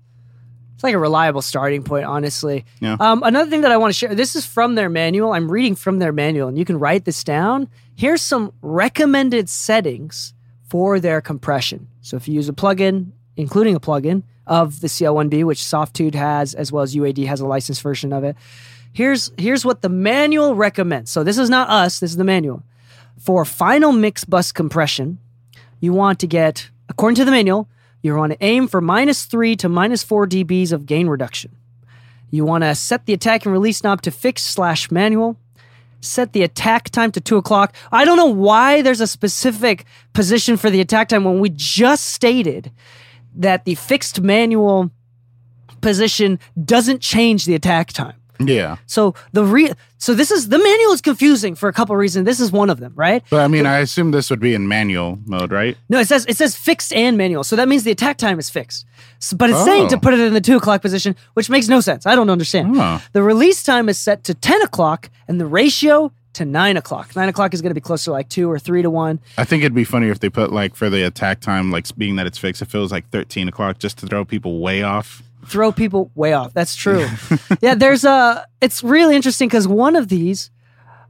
it's 0.73 0.83
like 0.83 0.93
a 0.93 0.99
reliable 0.99 1.41
starting 1.41 1.83
point 1.83 2.05
honestly. 2.05 2.65
Yeah. 2.79 2.95
um, 2.99 3.21
another 3.23 3.49
thing 3.49 3.61
that 3.61 3.71
i 3.71 3.77
want 3.77 3.93
to 3.93 3.97
share 3.97 4.15
this 4.15 4.35
is 4.35 4.45
from 4.45 4.75
their 4.75 4.89
manual. 4.89 5.33
I'm 5.33 5.51
reading 5.51 5.75
from 5.75 5.99
their 5.99 6.13
manual 6.13 6.47
and 6.47 6.57
you 6.57 6.65
can 6.65 6.79
write 6.79 7.05
this 7.05 7.23
down. 7.23 7.67
Here's 7.95 8.21
some 8.21 8.53
recommended 8.61 9.49
settings 9.49 10.33
for 10.69 10.99
their 10.99 11.19
compression. 11.19 11.87
So 12.01 12.15
if 12.15 12.27
you 12.27 12.35
use 12.35 12.49
a 12.49 12.53
plugin 12.53 13.11
including 13.35 13.75
a 13.75 13.79
plugin 13.79 14.23
of 14.47 14.81
the 14.81 14.87
cl1b 14.87 15.43
which 15.43 15.59
Softube 15.59 16.15
has 16.15 16.53
as 16.55 16.71
well 16.71 16.83
as 16.83 16.95
uad 16.95 17.25
has 17.25 17.39
a 17.39 17.45
licensed 17.45 17.81
version 17.81 18.11
of 18.11 18.23
it 18.23 18.35
here's 18.93 19.31
here's 19.37 19.65
what 19.65 19.81
the 19.81 19.89
manual 19.89 20.55
recommends. 20.55 21.11
So 21.11 21.23
this 21.23 21.37
is 21.37 21.49
not 21.49 21.69
us 21.69 21.99
this 21.99 22.11
is 22.11 22.17
the 22.17 22.23
manual. 22.23 22.63
For 23.17 23.45
final 23.45 23.91
mix 23.91 24.23
bus 24.23 24.51
compression 24.51 25.19
you 25.79 25.93
want 25.93 26.19
to 26.19 26.27
get, 26.27 26.69
according 26.89 27.15
to 27.15 27.25
the 27.25 27.31
manual, 27.31 27.69
you 28.01 28.15
want 28.15 28.31
to 28.31 28.43
aim 28.43 28.67
for 28.67 28.81
minus 28.81 29.25
3 29.25 29.55
to 29.57 29.69
minus 29.69 30.03
4 30.03 30.27
dBs 30.27 30.71
of 30.71 30.85
gain 30.85 31.07
reduction. 31.07 31.55
You 32.31 32.45
want 32.45 32.63
to 32.63 32.75
set 32.75 33.05
the 33.05 33.13
attack 33.13 33.45
and 33.45 33.53
release 33.53 33.83
knob 33.83 34.01
to 34.03 34.11
fixed 34.11 34.47
slash 34.47 34.91
manual. 34.91 35.37
Set 36.01 36.31
the 36.31 36.43
attack 36.43 36.89
time 36.89 37.11
to 37.11 37.19
2 37.19 37.37
o'clock. 37.37 37.75
I 37.91 38.05
don't 38.05 38.17
know 38.17 38.25
why 38.25 38.81
there's 38.81 39.01
a 39.01 39.07
specific 39.07 39.85
position 40.13 40.55
for 40.55 40.69
the 40.69 40.79
attack 40.79 41.09
time 41.09 41.25
when 41.25 41.39
we 41.39 41.49
just 41.49 42.05
stated 42.05 42.71
that 43.35 43.65
the 43.65 43.75
fixed 43.75 44.21
manual 44.21 44.91
position 45.81 46.39
doesn't 46.63 47.01
change 47.01 47.45
the 47.45 47.55
attack 47.55 47.91
time. 47.91 48.18
Yeah 48.39 48.77
So 48.85 49.15
the 49.33 49.43
re 49.43 49.71
so 49.97 50.13
this 50.13 50.31
is 50.31 50.47
the 50.49 50.57
manual 50.57 50.93
is 50.93 51.01
confusing 51.01 51.55
for 51.55 51.67
a 51.67 51.73
couple 51.73 51.93
of 51.93 51.99
reasons. 51.99 52.25
This 52.25 52.39
is 52.39 52.51
one 52.51 52.69
of 52.69 52.79
them, 52.79 52.93
right? 52.95 53.23
but 53.29 53.41
i 53.41 53.47
mean 53.47 53.65
i 53.65 53.79
assume 53.79 54.11
this 54.11 54.29
would 54.29 54.39
be 54.39 54.53
in 54.53 54.67
manual 54.67 55.19
mode 55.25 55.51
right 55.51 55.75
No, 55.89 55.99
it 55.99 56.07
says 56.07 56.25
it 56.27 56.37
says 56.37 56.55
fixed 56.55 56.93
and 56.93 57.17
manual, 57.17 57.43
so 57.43 57.55
that 57.55 57.67
means 57.67 57.83
the 57.83 57.91
attack 57.91 58.17
time 58.17 58.39
is 58.39 58.49
fixed. 58.49 58.85
So, 59.19 59.35
but 59.35 59.49
it's 59.49 59.63
saying 59.65 59.89
to 59.89 59.95
Oh. 59.97 59.99
put 59.99 60.13
it 60.13 60.19
in 60.21 60.33
the 60.33 60.41
two 60.41 60.55
o'clock 60.57 60.81
position, 60.81 61.15
which 61.33 61.49
makes 61.49 61.67
no 61.67 61.81
sense. 61.81 62.05
I 62.05 62.15
don't 62.15 62.29
understand. 62.29 62.75
Oh. 62.77 63.01
The 63.11 63.21
release 63.21 63.61
time 63.63 63.89
is 63.89 63.97
set 63.99 64.23
to 64.25 64.33
ten 64.33 64.61
o'clock, 64.61 65.09
and 65.27 65.39
the 65.41 65.45
ratio 65.45 66.11
to 66.33 66.45
nine 66.45 66.77
o'clock. 66.77 67.15
Nine 67.15 67.27
o'clock 67.27 67.53
is 67.53 67.61
going 67.61 67.71
to 67.71 67.75
be 67.75 67.81
closer 67.81 68.05
to 68.05 68.11
like 68.11 68.29
two 68.29 68.49
or 68.49 68.57
three 68.59 68.81
to 68.81 68.89
one. 68.89 69.19
I 69.37 69.43
think 69.43 69.63
it'd 69.63 69.73
be 69.73 69.83
funny 69.83 70.07
if 70.07 70.19
they 70.19 70.29
put 70.29 70.53
like 70.53 70.75
for 70.75 70.89
the 70.89 71.03
attack 71.03 71.41
time, 71.41 71.71
like 71.71 71.85
being 71.97 72.15
that 72.17 72.27
it's 72.27 72.37
fixed, 72.37 72.61
it 72.61 72.69
feels 72.69 72.91
like 72.91 73.09
13 73.09 73.49
o'clock 73.49 73.79
just 73.79 73.97
to 73.99 74.05
throw 74.07 74.23
people 74.23 74.59
way 74.61 74.83
off. 74.83 75.21
Throw 75.47 75.71
people 75.71 76.11
way 76.15 76.33
off. 76.33 76.53
That's 76.53 76.75
true. 76.75 77.07
yeah, 77.61 77.75
there's 77.83 78.03
a. 78.03 78.45
It's 78.61 78.83
really 78.83 79.15
interesting 79.15 79.47
because 79.47 79.67
one 79.67 79.95
of 79.95 80.07
these. 80.07 80.51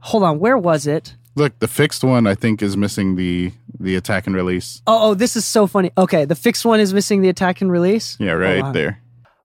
Hold 0.00 0.22
on, 0.22 0.38
where 0.38 0.56
was 0.56 0.86
it? 0.86 1.16
Look, 1.34 1.58
the 1.58 1.68
fixed 1.68 2.02
one 2.02 2.26
I 2.26 2.34
think 2.34 2.62
is 2.62 2.76
missing 2.76 3.16
the 3.16 3.52
the 3.78 3.96
attack 3.96 4.26
and 4.26 4.34
release. 4.36 4.82
Oh, 4.86 5.10
oh, 5.10 5.14
this 5.14 5.36
is 5.36 5.44
so 5.46 5.66
funny. 5.66 5.90
Okay, 5.96 6.24
the 6.24 6.34
fixed 6.34 6.64
one 6.64 6.80
is 6.80 6.92
missing 6.92 7.22
the 7.22 7.28
attack 7.28 7.60
and 7.60 7.70
release. 7.70 8.16
Yeah, 8.20 8.32
right 8.32 8.72
there. 8.72 9.00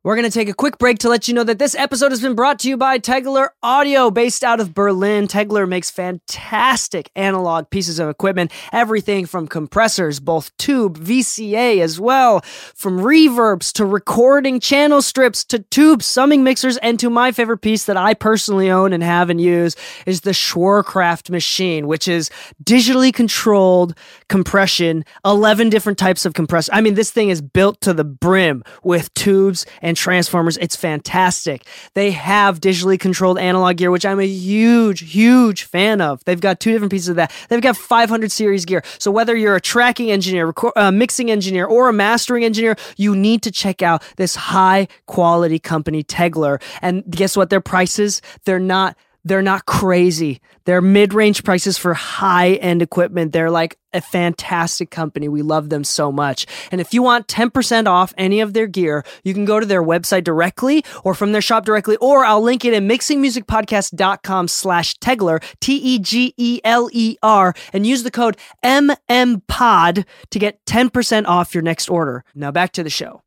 We're 0.06 0.16
going 0.16 0.30
to 0.30 0.40
take 0.40 0.50
a 0.50 0.54
quick 0.54 0.78
break 0.78 1.00
to 1.00 1.10
let 1.10 1.28
you 1.28 1.34
know 1.34 1.44
that 1.44 1.58
this 1.58 1.74
episode 1.74 2.12
has 2.12 2.22
been 2.22 2.36
brought 2.36 2.60
to 2.60 2.70
you 2.70 2.78
by 2.78 3.00
Tegeler 3.00 3.48
Audio, 3.64 4.12
based 4.12 4.44
out 4.44 4.60
of 4.60 4.72
Berlin. 4.72 5.28
Tegeler 5.28 5.68
makes 5.68 5.90
fantastic 5.90 7.10
analog 7.16 7.72
pieces 7.72 7.98
of 7.98 8.08
equipment, 8.08 8.52
everything 8.72 9.26
from 9.26 9.48
compressors, 9.48 10.20
both 10.20 10.56
tube, 10.58 11.00
VCA 11.00 11.82
as 11.82 12.00
well, 12.00 12.42
from 12.76 13.00
reverbs 13.00 13.74
to 13.74 13.84
recording 13.84 14.60
channel 14.60 15.02
strips 15.02 15.44
to 15.46 15.58
tube 15.58 16.04
summing 16.04 16.44
mixers, 16.44 16.78
and 16.84 17.00
to 17.00 17.10
my 17.10 17.32
favorite 17.32 17.64
piece 17.64 17.86
that 17.86 17.98
I 17.98 18.14
personally 18.14 18.70
own 18.70 18.94
and 18.94 19.02
have 19.02 19.32
and 19.32 19.42
use 19.42 19.76
is 20.06 20.22
the 20.22 20.34
Schwerkraft 20.34 21.32
machine, 21.32 21.88
which 21.88 22.08
is 22.08 22.30
digitally 22.64 23.12
controlled 23.12 23.98
compression, 24.30 25.06
11 25.24 25.70
different 25.70 25.98
types 25.98 26.26
of 26.26 26.34
compressor. 26.34 26.72
I 26.74 26.82
mean, 26.82 26.96
this 26.96 27.12
thing 27.12 27.30
is 27.30 27.42
built 27.42 27.82
to 27.82 27.94
the 27.94 28.04
brim 28.04 28.64
with 28.84 29.14
tubes 29.14 29.66
and 29.82 29.96
transformers. 29.96 30.58
It's 30.58 30.76
fantastic. 30.76 31.66
They 31.94 32.12
have 32.12 32.60
digitally 32.60 33.00
controlled 33.00 33.38
analog 33.38 33.78
gear, 33.78 33.92
which 33.92 34.06
I'm 34.06 34.20
a 34.20 34.28
huge, 34.28 35.14
huge 35.14 35.64
fan 35.64 36.02
of. 36.02 36.24
They've 36.26 36.40
got 36.40 36.60
two 36.60 36.72
different 36.72 36.92
pieces 36.92 37.10
of 37.10 37.16
that. 37.18 37.32
They've 37.50 37.62
got 37.62 37.78
500 37.78 38.32
series 38.32 38.66
gear. 38.66 38.84
So 38.98 39.12
whether 39.12 39.36
you're 39.36 39.56
a 39.56 39.62
tracking 39.62 40.12
engineer, 40.12 40.54
uh, 40.76 40.92
mixing 40.92 41.32
engineer, 41.32 41.66
or 41.66 41.90
a 41.90 41.94
mastering 41.94 42.44
engineer, 42.44 42.76
you 42.98 43.16
need 43.16 43.42
to 43.44 43.52
check 43.52 43.82
out 43.82 44.04
this 44.18 44.36
high 44.36 44.88
quality 45.06 45.60
company, 45.60 46.04
Tegeler. 46.04 46.62
And 46.82 47.04
guess 47.10 47.38
what? 47.38 47.50
Their 47.50 47.62
prices, 47.62 48.22
they're 48.46 48.60
not 48.60 48.96
they're 49.26 49.42
not 49.42 49.66
crazy. 49.66 50.40
They're 50.66 50.82
mid-range 50.82 51.44
prices 51.44 51.78
for 51.78 51.94
high-end 51.96 52.82
equipment. 52.82 53.34
They're 53.34 53.50
like 53.50 53.78
a 53.92 54.02
fantastic 54.02 54.92
company. 54.92 55.28
We 55.28 55.42
love 55.42 55.70
them 55.70 55.84
so 55.84 56.12
much. 56.12 56.46
And 56.72 56.80
if 56.80 56.94
you 56.94 57.02
want 57.02 57.28
10% 57.28 57.88
off 57.88 58.14
any 58.18 58.40
of 58.40 58.54
their 58.54 58.68
gear, 58.68 59.04
you 59.24 59.34
can 59.34 59.46
go 59.46 59.60
to 59.60 59.66
their 59.66 59.84
website 59.84 60.24
directly 60.24 60.86
or 61.04 61.16
from 61.16 61.32
their 61.32 61.42
shop 61.42 61.66
directly, 61.66 61.98
or 61.98 62.24
I'll 62.24 62.42
link 62.42 62.64
it 62.64 62.74
in 62.74 62.88
mixingmusicpodcast.com 62.88 64.48
slash 64.48 64.96
Tegeler, 65.00 65.44
T-E-G-E-L-E-R, 65.60 67.54
and 67.74 67.88
use 67.88 68.04
the 68.04 68.12
code 68.12 68.38
MMPOD 68.64 70.06
to 70.30 70.40
get 70.40 70.64
10% 70.66 71.26
off 71.26 71.56
your 71.56 71.64
next 71.64 71.90
order. 71.90 72.24
Now 72.36 72.52
back 72.52 72.72
to 72.74 72.84
the 72.84 72.90
show. 72.92 73.25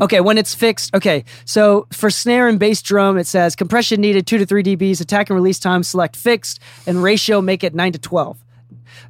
Okay, 0.00 0.20
when 0.20 0.38
it's 0.38 0.54
fixed. 0.54 0.94
Okay, 0.94 1.24
so 1.44 1.86
for 1.92 2.10
snare 2.10 2.48
and 2.48 2.58
bass 2.58 2.82
drum, 2.82 3.18
it 3.18 3.26
says 3.26 3.56
compression 3.56 4.00
needed 4.00 4.26
two 4.26 4.38
to 4.38 4.46
three 4.46 4.62
dBs, 4.62 5.00
attack 5.00 5.30
and 5.30 5.34
release 5.36 5.58
time 5.58 5.82
select 5.82 6.16
fixed, 6.16 6.60
and 6.86 7.02
ratio 7.02 7.40
make 7.40 7.64
it 7.64 7.74
nine 7.74 7.92
to 7.92 7.98
twelve. 7.98 8.38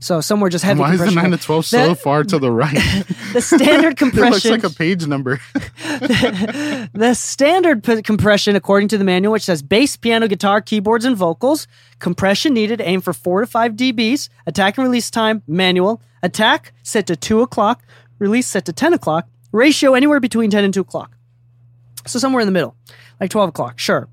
So 0.01 0.21
somewhere 0.21 0.51
just 0.51 0.65
heavy 0.65 0.81
Why 0.81 0.95
is 0.95 1.01
the 1.01 1.11
9 1.11 1.31
to 1.31 1.37
12 1.37 1.65
so 1.67 1.89
The- 1.89 1.95
far 1.95 2.25
to 2.25 2.39
the 2.39 2.51
right? 2.51 2.75
The 3.33 3.41
standard 3.43 4.01
it 4.01 4.15
looks 4.15 4.45
like 4.45 4.65
a 4.65 4.71
page 4.71 5.07
number. 5.07 5.41
the 6.01 7.15
standard 7.15 7.85
p- 7.85 8.03
compression, 8.03 8.57
according 8.57 8.89
to 8.89 8.99
the 8.99 9.05
manual, 9.05 9.33
which 9.33 9.45
says 9.45 9.63
bass, 9.63 9.97
piano, 9.97 10.27
guitar, 10.29 10.61
keyboards, 10.61 11.05
and 11.05 11.17
vocals. 11.17 11.67
Compression 11.99 12.55
needed, 12.55 12.81
aim 12.81 13.01
for 13.01 13.13
four 13.13 13.41
to 13.41 13.47
five 13.47 13.73
dBs. 13.73 14.29
Attack 14.47 14.79
and 14.79 14.87
release 14.87 15.11
time, 15.11 15.43
manual. 15.47 16.01
Attack 16.23 16.73
set 16.83 17.07
to 17.09 17.17
two 17.17 17.41
o'clock. 17.43 17.83
Release 18.19 18.47
set 18.47 18.65
to 18.65 18.73
10 18.73 18.95
o'clock. 18.95 19.29
Ratio 19.57 19.95
anywhere 19.95 20.21
between 20.21 20.51
10 20.51 20.65
and 20.65 20.75
2 20.75 20.81
o'clock. 20.81 21.17
So 22.07 22.19
somewhere 22.19 22.41
in 22.41 22.47
the 22.47 22.53
middle, 22.53 22.77
like 23.21 23.31
12 23.31 23.49
o'clock, 23.49 23.79
sure. 23.79 24.09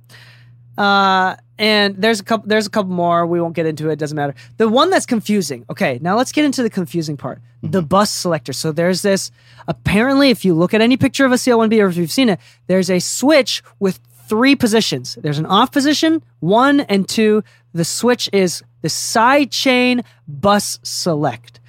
Uh, 0.78 1.36
and 1.60 1.96
there's 1.98 2.20
a 2.20 2.24
couple 2.24 2.48
there's 2.48 2.66
a 2.66 2.70
couple 2.70 2.92
more. 2.92 3.26
We 3.26 3.40
won't 3.40 3.56
get 3.56 3.66
into 3.66 3.90
it. 3.90 4.00
Doesn't 4.00 4.16
matter. 4.16 4.34
The 4.58 4.68
one 4.68 4.90
that's 4.90 5.06
confusing 5.06 5.66
okay 5.70 6.00
now 6.02 6.18
let's 6.18 6.32
get 6.32 6.46
into 6.46 6.64
the 6.64 6.70
confusing 6.70 7.16
part. 7.16 7.42
The 7.62 7.82
bus 7.82 8.12
selector. 8.12 8.54
So 8.54 8.72
there's 8.72 9.02
this 9.02 9.32
apparently 9.68 10.32
if 10.32 10.44
you 10.44 10.56
look 10.56 10.74
at 10.74 10.82
any 10.82 10.98
picture 10.98 11.26
of 11.26 11.32
a 11.32 11.36
cl1b 11.36 11.80
or 11.80 11.88
if 11.88 11.98
you've 11.98 12.12
seen 12.12 12.30
it 12.30 12.40
there's 12.68 12.90
a 12.90 13.00
switch 13.00 13.62
with 13.80 14.00
three 14.28 14.56
positions. 14.56 15.16
There's 15.22 15.38
an 15.38 15.46
off 15.46 15.72
position 15.72 16.24
one 16.40 16.82
and 16.82 17.08
two. 17.08 17.44
The 17.74 17.86
switch 17.86 18.30
is 18.34 18.64
the 18.82 18.90
side 18.90 19.52
chain 19.52 20.04
bus 20.28 20.80
select. 20.82 21.60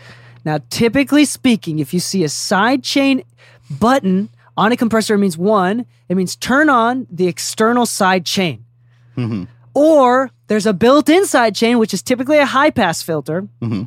Now 0.46 0.60
typically 0.70 1.26
speaking 1.26 1.78
if 1.78 1.92
you 1.92 2.00
see 2.00 2.24
a 2.24 2.30
side 2.30 2.82
chain 2.82 3.22
button 3.78 4.28
on 4.56 4.72
a 4.72 4.76
compressor 4.76 5.18
means 5.18 5.36
one 5.36 5.86
it 6.08 6.16
means 6.16 6.36
turn 6.36 6.68
on 6.68 7.06
the 7.10 7.26
external 7.26 7.86
side 7.86 8.24
chain 8.24 8.64
mm-hmm. 9.16 9.44
or 9.74 10.30
there's 10.46 10.66
a 10.66 10.72
built-in 10.72 11.26
side 11.26 11.54
chain, 11.54 11.78
which 11.78 11.94
is 11.94 12.02
typically 12.02 12.38
a 12.38 12.46
high-pass 12.46 13.02
filter, 13.02 13.42
mm-hmm. 13.60 13.84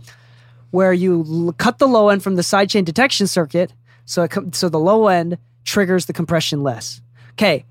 where 0.71 0.93
you 0.93 1.23
l- 1.27 1.53
cut 1.57 1.77
the 1.77 1.87
low 1.87 2.09
end 2.09 2.23
from 2.23 2.35
the 2.35 2.43
side 2.43 2.69
chain 2.69 2.83
detection 2.83 3.27
circuit, 3.27 3.73
so 4.05 4.23
it 4.23 4.31
com- 4.31 4.53
so 4.53 4.69
the 4.69 4.79
low 4.79 5.07
end 5.07 5.37
triggers 5.65 6.05
the 6.05 6.13
compression 6.13 6.63
less. 6.63 7.01
Okay, 7.33 7.65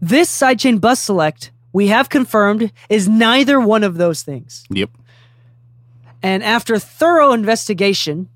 this 0.00 0.28
side 0.28 0.58
chain 0.58 0.78
bus 0.78 1.00
select 1.00 1.52
we 1.72 1.86
have 1.86 2.08
confirmed 2.08 2.72
is 2.88 3.08
neither 3.08 3.60
one 3.60 3.84
of 3.84 3.96
those 3.96 4.22
things. 4.22 4.64
Yep. 4.70 4.90
And 6.22 6.42
after 6.42 6.78
thorough 6.78 7.32
investigation, 7.32 8.28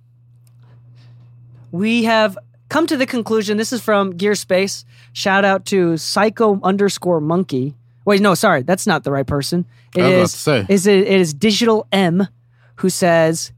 we 1.70 2.04
have 2.04 2.38
come 2.68 2.86
to 2.86 2.96
the 2.96 3.06
conclusion. 3.06 3.56
This 3.56 3.72
is 3.72 3.80
from 3.80 4.16
Gear 4.16 4.34
Space. 4.34 4.84
Shout 5.12 5.44
out 5.44 5.66
to 5.66 5.96
Psycho 5.96 6.60
underscore 6.62 7.20
Monkey. 7.20 7.74
Wait, 8.04 8.20
no, 8.20 8.34
sorry, 8.34 8.62
that's 8.62 8.86
not 8.86 9.04
the 9.04 9.10
right 9.10 9.26
person. 9.26 9.64
It 9.96 10.02
I 10.02 10.04
was 10.04 10.12
about 10.14 10.22
is 10.22 10.32
to 10.32 10.38
say. 10.38 10.66
is 10.68 10.86
it, 10.86 10.98
it 11.06 11.20
is 11.20 11.32
Digital 11.32 11.86
M, 11.92 12.28
who 12.76 12.90
says 12.90 13.52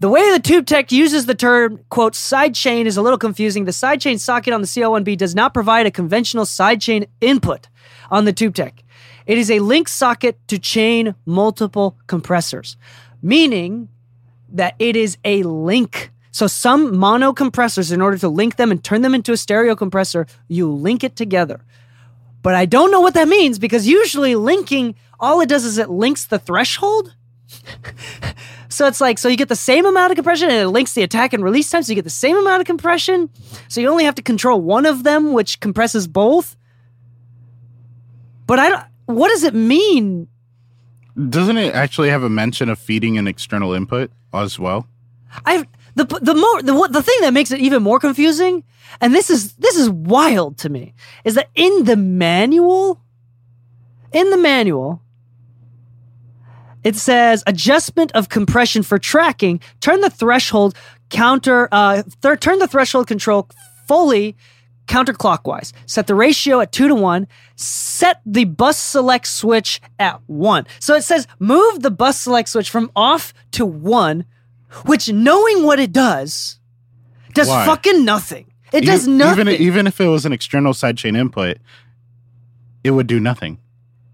the 0.00 0.08
way 0.08 0.32
the 0.32 0.40
tube 0.40 0.66
tech 0.66 0.90
uses 0.90 1.26
the 1.26 1.34
term 1.34 1.78
quote 1.88 2.16
side 2.16 2.54
chain 2.54 2.88
is 2.88 2.96
a 2.96 3.02
little 3.02 3.18
confusing. 3.18 3.66
The 3.66 3.72
side 3.72 4.00
chain 4.00 4.18
socket 4.18 4.52
on 4.52 4.60
the 4.60 4.66
CL1B 4.66 5.16
does 5.16 5.34
not 5.34 5.54
provide 5.54 5.86
a 5.86 5.92
conventional 5.92 6.44
side 6.44 6.80
chain 6.80 7.06
input 7.20 7.68
on 8.10 8.24
the 8.24 8.32
tube 8.32 8.54
tech. 8.54 8.82
It 9.26 9.38
is 9.38 9.50
a 9.50 9.60
link 9.60 9.88
socket 9.88 10.36
to 10.48 10.58
chain 10.58 11.14
multiple 11.24 11.96
compressors, 12.08 12.76
meaning 13.22 13.88
that 14.48 14.74
it 14.78 14.96
is 14.96 15.18
a 15.24 15.42
link. 15.44 16.10
So 16.32 16.46
some 16.46 16.96
mono 16.96 17.32
compressors, 17.34 17.92
in 17.92 18.00
order 18.00 18.16
to 18.18 18.28
link 18.28 18.56
them 18.56 18.70
and 18.70 18.82
turn 18.82 19.02
them 19.02 19.14
into 19.14 19.32
a 19.32 19.36
stereo 19.36 19.76
compressor, 19.76 20.26
you 20.48 20.70
link 20.70 21.04
it 21.04 21.14
together. 21.14 21.60
But 22.42 22.54
I 22.54 22.64
don't 22.64 22.90
know 22.90 23.00
what 23.00 23.14
that 23.14 23.28
means 23.28 23.58
because 23.58 23.86
usually 23.86 24.34
linking, 24.34 24.94
all 25.20 25.40
it 25.42 25.48
does 25.48 25.64
is 25.64 25.76
it 25.76 25.90
links 25.90 26.24
the 26.24 26.38
threshold. 26.38 27.14
so 28.70 28.86
it's 28.86 29.00
like, 29.00 29.18
so 29.18 29.28
you 29.28 29.36
get 29.36 29.50
the 29.50 29.54
same 29.54 29.84
amount 29.84 30.10
of 30.10 30.16
compression 30.16 30.48
and 30.48 30.58
it 30.58 30.68
links 30.68 30.94
the 30.94 31.02
attack 31.02 31.34
and 31.34 31.44
release 31.44 31.68
time. 31.68 31.82
So 31.82 31.92
you 31.92 31.96
get 31.96 32.04
the 32.04 32.10
same 32.10 32.36
amount 32.36 32.62
of 32.62 32.66
compression. 32.66 33.28
So 33.68 33.82
you 33.82 33.88
only 33.88 34.04
have 34.04 34.14
to 34.16 34.22
control 34.22 34.60
one 34.60 34.86
of 34.86 35.04
them, 35.04 35.34
which 35.34 35.60
compresses 35.60 36.08
both. 36.08 36.56
But 38.46 38.58
I 38.58 38.70
don't, 38.70 38.84
what 39.04 39.28
does 39.28 39.44
it 39.44 39.54
mean? 39.54 40.28
Doesn't 41.28 41.58
it 41.58 41.74
actually 41.74 42.08
have 42.08 42.22
a 42.22 42.30
mention 42.30 42.70
of 42.70 42.78
feeding 42.78 43.18
an 43.18 43.28
external 43.28 43.74
input 43.74 44.10
as 44.32 44.58
well? 44.58 44.88
I 45.44 45.66
the 45.94 46.04
the 46.04 46.34
more 46.34 46.62
the 46.62 46.74
what- 46.74 46.92
the 46.92 47.02
thing 47.02 47.16
that 47.20 47.32
makes 47.32 47.50
it 47.50 47.60
even 47.60 47.82
more 47.82 47.98
confusing, 48.00 48.64
and 49.00 49.14
this 49.14 49.30
is 49.30 49.52
this 49.54 49.76
is 49.76 49.90
wild 49.90 50.58
to 50.58 50.68
me, 50.68 50.94
is 51.24 51.34
that 51.34 51.48
in 51.54 51.84
the 51.84 51.96
manual, 51.96 53.00
in 54.12 54.30
the 54.30 54.38
manual, 54.38 55.02
it 56.82 56.96
says 56.96 57.42
adjustment 57.46 58.10
of 58.12 58.28
compression 58.28 58.82
for 58.82 58.98
tracking. 58.98 59.60
Turn 59.80 60.00
the 60.00 60.10
threshold 60.10 60.74
counter. 61.10 61.68
Uh, 61.70 62.02
th- 62.22 62.40
turn 62.40 62.58
the 62.58 62.66
threshold 62.68 63.06
control 63.06 63.48
fully 63.86 64.36
counterclockwise. 64.88 65.72
Set 65.86 66.06
the 66.06 66.14
ratio 66.14 66.60
at 66.60 66.72
two 66.72 66.88
to 66.88 66.94
one. 66.94 67.28
Set 67.54 68.20
the 68.26 68.44
bus 68.44 68.78
select 68.78 69.26
switch 69.26 69.80
at 69.98 70.20
one. 70.26 70.66
So 70.80 70.94
it 70.94 71.02
says 71.02 71.26
move 71.38 71.82
the 71.82 71.90
bus 71.90 72.18
select 72.18 72.48
switch 72.48 72.68
from 72.68 72.90
off 72.96 73.32
to 73.52 73.64
one, 73.64 74.24
which 74.84 75.10
knowing 75.10 75.64
what 75.64 75.78
it 75.78 75.92
does, 75.92 76.58
does 77.34 77.48
Why? 77.48 77.66
fucking 77.66 78.04
nothing. 78.04 78.52
It 78.72 78.84
does 78.84 79.06
nothing. 79.06 79.48
Even 79.48 79.62
even 79.62 79.86
if 79.86 80.00
it 80.00 80.06
was 80.06 80.24
an 80.24 80.32
external 80.32 80.72
sidechain 80.72 81.16
input, 81.16 81.58
it 82.82 82.92
would 82.92 83.06
do 83.06 83.20
nothing 83.20 83.58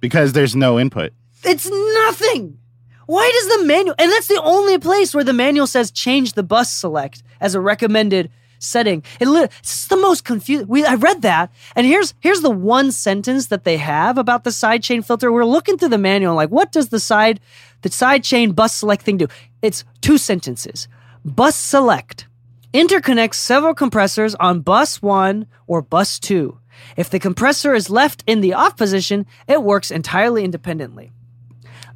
because 0.00 0.32
there's 0.32 0.56
no 0.56 0.78
input. 0.78 1.12
It's 1.44 1.68
nothing. 1.70 2.58
Why 3.06 3.30
does 3.32 3.58
the 3.58 3.64
manual? 3.64 3.94
And 3.98 4.10
that's 4.12 4.26
the 4.26 4.40
only 4.42 4.78
place 4.78 5.14
where 5.14 5.24
the 5.24 5.32
manual 5.32 5.66
says 5.66 5.90
change 5.90 6.32
the 6.34 6.42
bus 6.42 6.70
select 6.70 7.22
as 7.40 7.54
a 7.54 7.60
recommended 7.60 8.30
setting. 8.58 9.02
It 9.20 9.28
lit- 9.28 9.52
it's 9.60 9.86
the 9.86 9.96
most 9.96 10.24
confusing. 10.24 10.66
We 10.66 10.84
I 10.84 10.94
read 10.94 11.22
that, 11.22 11.50
and 11.74 11.86
here's 11.86 12.14
here's 12.20 12.40
the 12.40 12.50
one 12.50 12.92
sentence 12.92 13.46
that 13.46 13.64
they 13.64 13.76
have 13.76 14.18
about 14.18 14.44
the 14.44 14.50
sidechain 14.50 15.04
filter. 15.04 15.32
We're 15.32 15.44
looking 15.44 15.78
through 15.78 15.88
the 15.90 15.98
manual, 15.98 16.34
like 16.34 16.50
what 16.50 16.72
does 16.72 16.88
the 16.88 17.00
side 17.00 17.40
the 17.82 17.88
sidechain 17.88 18.54
bus 18.54 18.74
select 18.74 19.02
thing 19.04 19.16
do? 19.18 19.28
It's 19.62 19.84
two 20.00 20.18
sentences. 20.18 20.88
Bus 21.24 21.56
select 21.56 22.26
interconnects 22.74 23.34
several 23.34 23.74
compressors 23.74 24.34
on 24.34 24.60
bus 24.60 25.00
one 25.00 25.46
or 25.66 25.82
bus 25.82 26.18
two. 26.18 26.58
If 26.96 27.10
the 27.10 27.18
compressor 27.18 27.74
is 27.74 27.90
left 27.90 28.22
in 28.26 28.40
the 28.40 28.54
off 28.54 28.76
position, 28.76 29.26
it 29.46 29.62
works 29.62 29.90
entirely 29.90 30.44
independently. 30.44 31.12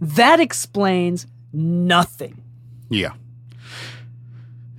That 0.00 0.40
explains 0.40 1.26
nothing. 1.52 2.42
Yeah. 2.88 3.12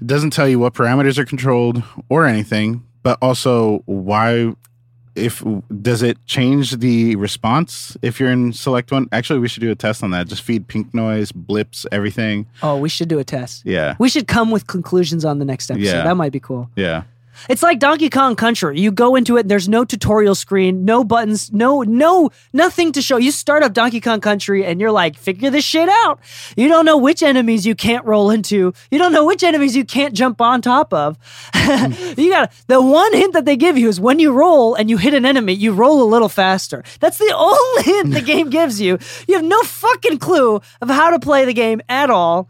It 0.01 0.07
doesn't 0.07 0.31
tell 0.31 0.47
you 0.47 0.59
what 0.59 0.73
parameters 0.73 1.17
are 1.17 1.25
controlled 1.25 1.83
or 2.09 2.25
anything, 2.25 2.83
but 3.03 3.17
also 3.21 3.83
why 3.85 4.53
if 5.15 5.43
does 5.81 6.01
it 6.01 6.17
change 6.25 6.77
the 6.77 7.15
response 7.15 7.95
if 8.01 8.19
you're 8.19 8.31
in 8.31 8.53
select 8.53 8.91
one? 8.91 9.07
Actually, 9.11 9.39
we 9.39 9.47
should 9.47 9.61
do 9.61 9.71
a 9.71 9.75
test 9.75 10.03
on 10.03 10.11
that. 10.11 10.27
Just 10.27 10.41
feed 10.41 10.67
pink 10.67 10.93
noise, 10.93 11.31
blips, 11.31 11.85
everything. 11.91 12.45
Oh, 12.61 12.77
we 12.77 12.89
should 12.89 13.07
do 13.07 13.19
a 13.19 13.23
test. 13.23 13.65
Yeah. 13.65 13.95
We 13.99 14.09
should 14.09 14.27
come 14.27 14.51
with 14.51 14.67
conclusions 14.67 15.25
on 15.25 15.39
the 15.39 15.45
next 15.45 15.69
episode. 15.69 15.85
Yeah. 15.85 16.03
That 16.03 16.15
might 16.15 16.31
be 16.31 16.39
cool. 16.39 16.69
Yeah. 16.75 17.03
It's 17.49 17.63
like 17.63 17.79
Donkey 17.79 18.09
Kong 18.09 18.35
Country. 18.35 18.79
You 18.79 18.91
go 18.91 19.15
into 19.15 19.37
it, 19.37 19.47
there's 19.47 19.69
no 19.69 19.85
tutorial 19.85 20.35
screen, 20.35 20.85
no 20.85 21.03
buttons, 21.03 21.51
no, 21.51 21.81
no, 21.81 22.29
nothing 22.51 22.91
to 22.93 23.01
show. 23.01 23.17
You 23.17 23.31
start 23.31 23.63
up 23.63 23.73
Donkey 23.73 24.01
Kong 24.01 24.21
Country 24.21 24.65
and 24.65 24.79
you're 24.79 24.91
like, 24.91 25.17
figure 25.17 25.49
this 25.49 25.65
shit 25.65 25.89
out. 25.89 26.19
You 26.55 26.67
don't 26.67 26.85
know 26.85 26.97
which 26.97 27.23
enemies 27.23 27.65
you 27.65 27.75
can't 27.75 28.05
roll 28.05 28.29
into. 28.29 28.73
You 28.91 28.99
don't 28.99 29.13
know 29.13 29.25
which 29.25 29.43
enemies 29.43 29.75
you 29.75 29.85
can't 29.85 30.13
jump 30.13 30.41
on 30.41 30.61
top 30.61 30.93
of. 30.93 31.17
you 32.17 32.29
got 32.29 32.51
the 32.67 32.81
one 32.81 33.13
hint 33.13 33.33
that 33.33 33.45
they 33.45 33.57
give 33.57 33.77
you 33.77 33.89
is 33.89 33.99
when 33.99 34.19
you 34.19 34.31
roll 34.31 34.75
and 34.75 34.89
you 34.89 34.97
hit 34.97 35.13
an 35.13 35.25
enemy, 35.25 35.53
you 35.53 35.73
roll 35.73 36.01
a 36.01 36.05
little 36.05 36.29
faster. 36.29 36.83
That's 36.99 37.17
the 37.17 37.33
only 37.37 37.83
hint 37.83 38.13
the 38.13 38.21
game 38.21 38.49
gives 38.49 38.79
you. 38.79 38.97
You 39.27 39.35
have 39.35 39.45
no 39.45 39.61
fucking 39.63 40.19
clue 40.19 40.61
of 40.81 40.89
how 40.89 41.11
to 41.11 41.19
play 41.19 41.45
the 41.45 41.53
game 41.53 41.81
at 41.89 42.09
all. 42.09 42.49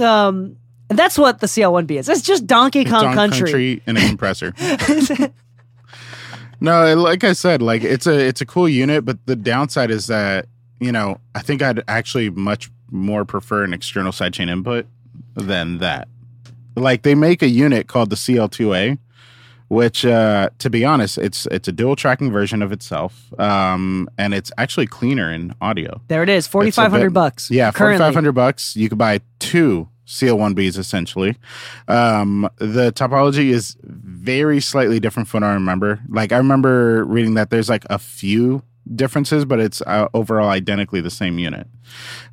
Um, 0.00 0.56
and 0.88 0.98
that's 0.98 1.18
what 1.18 1.40
the 1.40 1.46
CL1B 1.46 1.92
is. 1.92 2.08
It's 2.08 2.22
just 2.22 2.46
Donkey 2.46 2.84
Kong 2.84 3.06
on 3.06 3.14
Country. 3.14 3.82
and 3.86 3.98
a 3.98 4.00
compressor. 4.06 4.54
no, 6.60 6.94
like 6.94 7.24
I 7.24 7.32
said, 7.32 7.62
like 7.62 7.82
it's 7.82 8.06
a 8.06 8.18
it's 8.18 8.40
a 8.40 8.46
cool 8.46 8.68
unit, 8.68 9.04
but 9.04 9.24
the 9.26 9.36
downside 9.36 9.90
is 9.90 10.06
that 10.06 10.46
you 10.80 10.92
know 10.92 11.20
I 11.34 11.42
think 11.42 11.62
I'd 11.62 11.82
actually 11.88 12.30
much 12.30 12.70
more 12.90 13.24
prefer 13.24 13.64
an 13.64 13.72
external 13.72 14.12
sidechain 14.12 14.48
input 14.48 14.86
than 15.34 15.78
that. 15.78 16.08
Like 16.76 17.02
they 17.02 17.14
make 17.14 17.42
a 17.42 17.48
unit 17.48 17.88
called 17.88 18.10
the 18.10 18.16
CL2A, 18.16 18.98
which 19.68 20.04
uh, 20.06 20.50
to 20.58 20.70
be 20.70 20.84
honest, 20.84 21.18
it's 21.18 21.46
it's 21.46 21.66
a 21.66 21.72
dual 21.72 21.96
tracking 21.96 22.30
version 22.30 22.62
of 22.62 22.70
itself, 22.70 23.32
um, 23.40 24.08
and 24.18 24.34
it's 24.34 24.52
actually 24.56 24.86
cleaner 24.86 25.32
in 25.32 25.54
audio. 25.60 26.00
There 26.08 26.22
it 26.22 26.28
is, 26.28 26.46
forty 26.46 26.70
five 26.70 26.92
hundred 26.92 27.12
bucks. 27.12 27.50
Yeah, 27.50 27.70
forty 27.72 27.98
five 27.98 28.14
hundred 28.14 28.32
bucks. 28.32 28.76
You 28.76 28.88
could 28.88 28.98
buy 28.98 29.20
two 29.40 29.88
CL1Bs 30.06 30.78
essentially. 30.78 31.36
Um, 31.88 32.48
the 32.56 32.92
topology 32.92 33.50
is 33.50 33.76
very 33.82 34.60
slightly 34.60 35.00
different 35.00 35.28
from 35.28 35.42
what 35.42 35.50
I 35.50 35.54
remember. 35.54 36.00
Like 36.08 36.32
I 36.32 36.38
remember 36.38 37.04
reading 37.04 37.34
that 37.34 37.50
there's 37.50 37.68
like 37.68 37.84
a 37.90 37.98
few 37.98 38.62
differences, 38.94 39.44
but 39.44 39.60
it's 39.60 39.82
uh, 39.82 40.08
overall 40.14 40.48
identically 40.48 41.00
the 41.00 41.10
same 41.10 41.38
unit. 41.38 41.66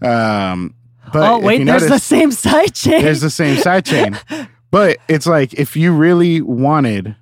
Um, 0.01 0.75
but 1.12 1.29
oh 1.29 1.39
wait, 1.39 1.65
there's 1.65 1.88
the 1.88 1.99
same 1.99 2.31
side 2.31 2.73
chain. 2.73 3.01
there's 3.01 3.21
the 3.21 3.29
same 3.29 3.57
side 3.57 3.86
chain. 3.86 4.17
But 4.73 4.97
it's 5.07 5.27
like 5.27 5.53
if 5.53 5.75
you 5.75 5.93
really 5.93 6.41
wanted 6.41 7.15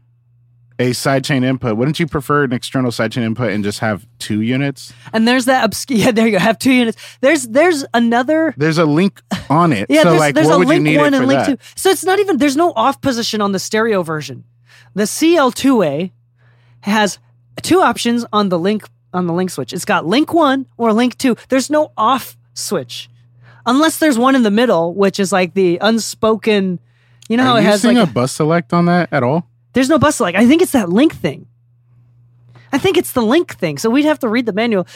a 0.82 0.92
sidechain 0.92 1.44
input, 1.44 1.78
wouldn't 1.78 2.00
you 2.00 2.08
prefer 2.08 2.44
an 2.44 2.54
external 2.54 2.92
sidechain 2.92 3.22
input 3.24 3.52
and 3.52 3.64
just 3.64 3.80
have 3.80 4.06
two 4.20 4.42
units? 4.42 4.92
and 5.14 5.28
there's 5.28 5.46
that 5.46 5.64
obscure. 5.64 6.00
Yeah, 6.02 6.12
there 6.12 6.26
you 6.26 6.34
go. 6.34 6.40
Have 6.40 6.58
two 6.60 6.72
units. 6.74 6.98
There's 7.22 7.48
there's 7.48 7.86
another. 7.94 8.54
There's 8.58 8.78
a 8.78 8.86
link 8.86 9.22
on 9.50 9.72
it. 9.74 9.86
Yeah, 9.90 10.04
so 10.04 10.10
there's, 10.10 10.20
like 10.20 10.36
there's 10.36 10.48
what 10.48 10.56
a 10.56 10.60
would 10.60 10.68
link 10.68 10.80
you 10.80 10.92
need 10.92 10.98
one 10.98 11.14
and 11.14 11.28
link 11.28 11.40
that? 11.46 11.60
two. 11.60 11.66
So 11.76 11.90
it's 11.90 12.04
not 12.04 12.20
even. 12.20 12.38
There's 12.38 12.58
no 12.58 12.74
off 12.74 13.02
position 13.02 13.42
on 13.42 13.52
the 13.52 13.60
stereo 13.60 14.04
version. 14.04 14.44
The 14.96 15.04
CL2A 15.04 16.12
has 16.82 17.20
two 17.62 17.82
options 17.82 18.26
on 18.34 18.50
the 18.50 18.58
link 18.60 18.84
on 19.14 19.28
the 19.28 19.34
link 19.34 19.50
switch. 19.50 19.74
It's 19.74 19.86
got 19.86 20.06
link 20.06 20.34
one 20.34 20.66
or 20.78 20.94
link 20.94 21.18
two. 21.18 21.36
There's 21.50 21.70
no 21.70 21.92
off 21.98 22.38
switch, 22.54 23.10
unless 23.66 24.00
there's 24.00 24.18
one 24.18 24.36
in 24.36 24.44
the 24.44 24.52
middle, 24.52 24.94
which 24.94 25.20
is 25.20 25.32
like 25.32 25.54
the 25.54 25.78
unspoken. 25.82 26.80
You 27.30 27.38
know 27.38 27.44
how 27.44 27.56
it 27.58 27.62
you 27.62 27.68
has 27.68 27.82
seeing 27.82 27.98
like 27.98 28.10
a 28.10 28.12
bus 28.12 28.32
select 28.32 28.74
on 28.74 28.86
that 28.86 29.10
at 29.12 29.24
all? 29.24 29.48
There's 29.74 29.90
no 29.90 29.98
bus 30.00 30.18
select. 30.18 30.38
I 30.38 30.48
think 30.48 30.62
it's 30.62 30.72
that 30.74 30.90
link 30.90 31.16
thing. 31.16 31.48
I 32.74 32.78
think 32.78 32.98
it's 32.98 33.12
the 33.12 33.22
link 33.22 33.56
thing. 33.56 33.78
So 33.78 33.90
we'd 33.90 34.06
have 34.06 34.20
to 34.20 34.30
read 34.30 34.46
the 34.46 34.54
manual. 34.54 34.88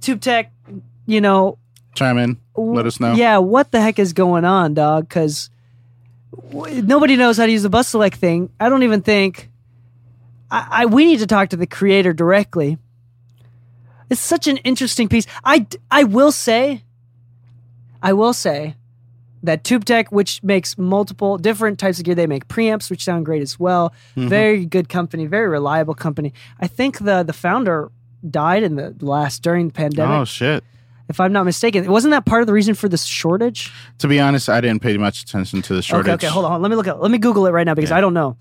Tube 0.00 0.20
Tech, 0.20 0.52
you 1.06 1.20
know, 1.20 1.58
Chime 1.94 2.18
in. 2.18 2.38
Let 2.56 2.86
us 2.86 3.00
know. 3.00 3.14
yeah, 3.14 3.38
what 3.38 3.72
the 3.72 3.80
heck 3.80 3.98
is 3.98 4.12
going 4.12 4.44
on, 4.44 4.74
dog? 4.74 5.08
Because 5.08 5.50
nobody 6.52 7.16
knows 7.16 7.36
how 7.38 7.46
to 7.46 7.52
use 7.52 7.62
the 7.62 7.70
bus 7.70 7.88
select 7.88 8.16
thing. 8.16 8.50
I 8.60 8.68
don't 8.68 8.82
even 8.84 9.02
think. 9.02 9.50
I, 10.50 10.68
I 10.70 10.86
we 10.86 11.04
need 11.04 11.18
to 11.18 11.26
talk 11.26 11.48
to 11.50 11.56
the 11.56 11.66
creator 11.66 12.12
directly. 12.12 12.78
It's 14.10 14.20
such 14.20 14.46
an 14.46 14.58
interesting 14.58 15.08
piece. 15.08 15.26
I 15.44 15.66
I 15.90 16.04
will 16.04 16.32
say. 16.32 16.84
I 18.00 18.12
will 18.12 18.32
say 18.32 18.76
that 19.42 19.62
TubeTech, 19.64 20.06
which 20.10 20.42
makes 20.42 20.76
multiple 20.78 21.38
different 21.38 21.78
types 21.78 21.98
of 21.98 22.04
gear, 22.04 22.14
they 22.14 22.26
make 22.26 22.48
preamps, 22.48 22.90
which 22.90 23.04
sound 23.04 23.24
great 23.24 23.42
as 23.42 23.58
well. 23.58 23.92
Mm-hmm. 24.16 24.28
Very 24.28 24.66
good 24.66 24.88
company, 24.88 25.26
very 25.26 25.48
reliable 25.48 25.94
company. 25.94 26.32
I 26.60 26.66
think 26.66 26.98
the 26.98 27.22
the 27.22 27.32
founder 27.32 27.90
died 28.28 28.62
in 28.64 28.74
the 28.76 28.94
last 29.00 29.42
during 29.42 29.68
the 29.68 29.72
pandemic, 29.74 30.10
Oh 30.18 30.24
shit. 30.24 30.64
if 31.08 31.20
I'm 31.20 31.32
not 31.32 31.44
mistaken. 31.44 31.88
Wasn't 31.90 32.10
that 32.10 32.26
part 32.26 32.40
of 32.40 32.46
the 32.48 32.52
reason 32.52 32.74
for 32.74 32.88
this 32.88 33.04
shortage? 33.04 33.72
To 33.98 34.08
be 34.08 34.18
honest, 34.18 34.48
I 34.48 34.60
didn't 34.60 34.82
pay 34.82 34.96
much 34.96 35.22
attention 35.22 35.62
to 35.62 35.74
the 35.74 35.82
shortage. 35.82 36.06
Okay, 36.06 36.14
okay, 36.14 36.26
hold 36.26 36.44
on. 36.44 36.50
hold 36.50 36.56
on. 36.56 36.62
Let 36.62 36.70
me 36.70 36.76
look 36.76 36.88
at. 36.88 37.00
Let 37.00 37.10
me 37.12 37.18
Google 37.18 37.46
it 37.46 37.50
right 37.52 37.64
now 37.64 37.74
because 37.74 37.90
Yeah. 37.90 37.98
I 37.98 38.00
don't 38.00 38.14
know. 38.14 38.36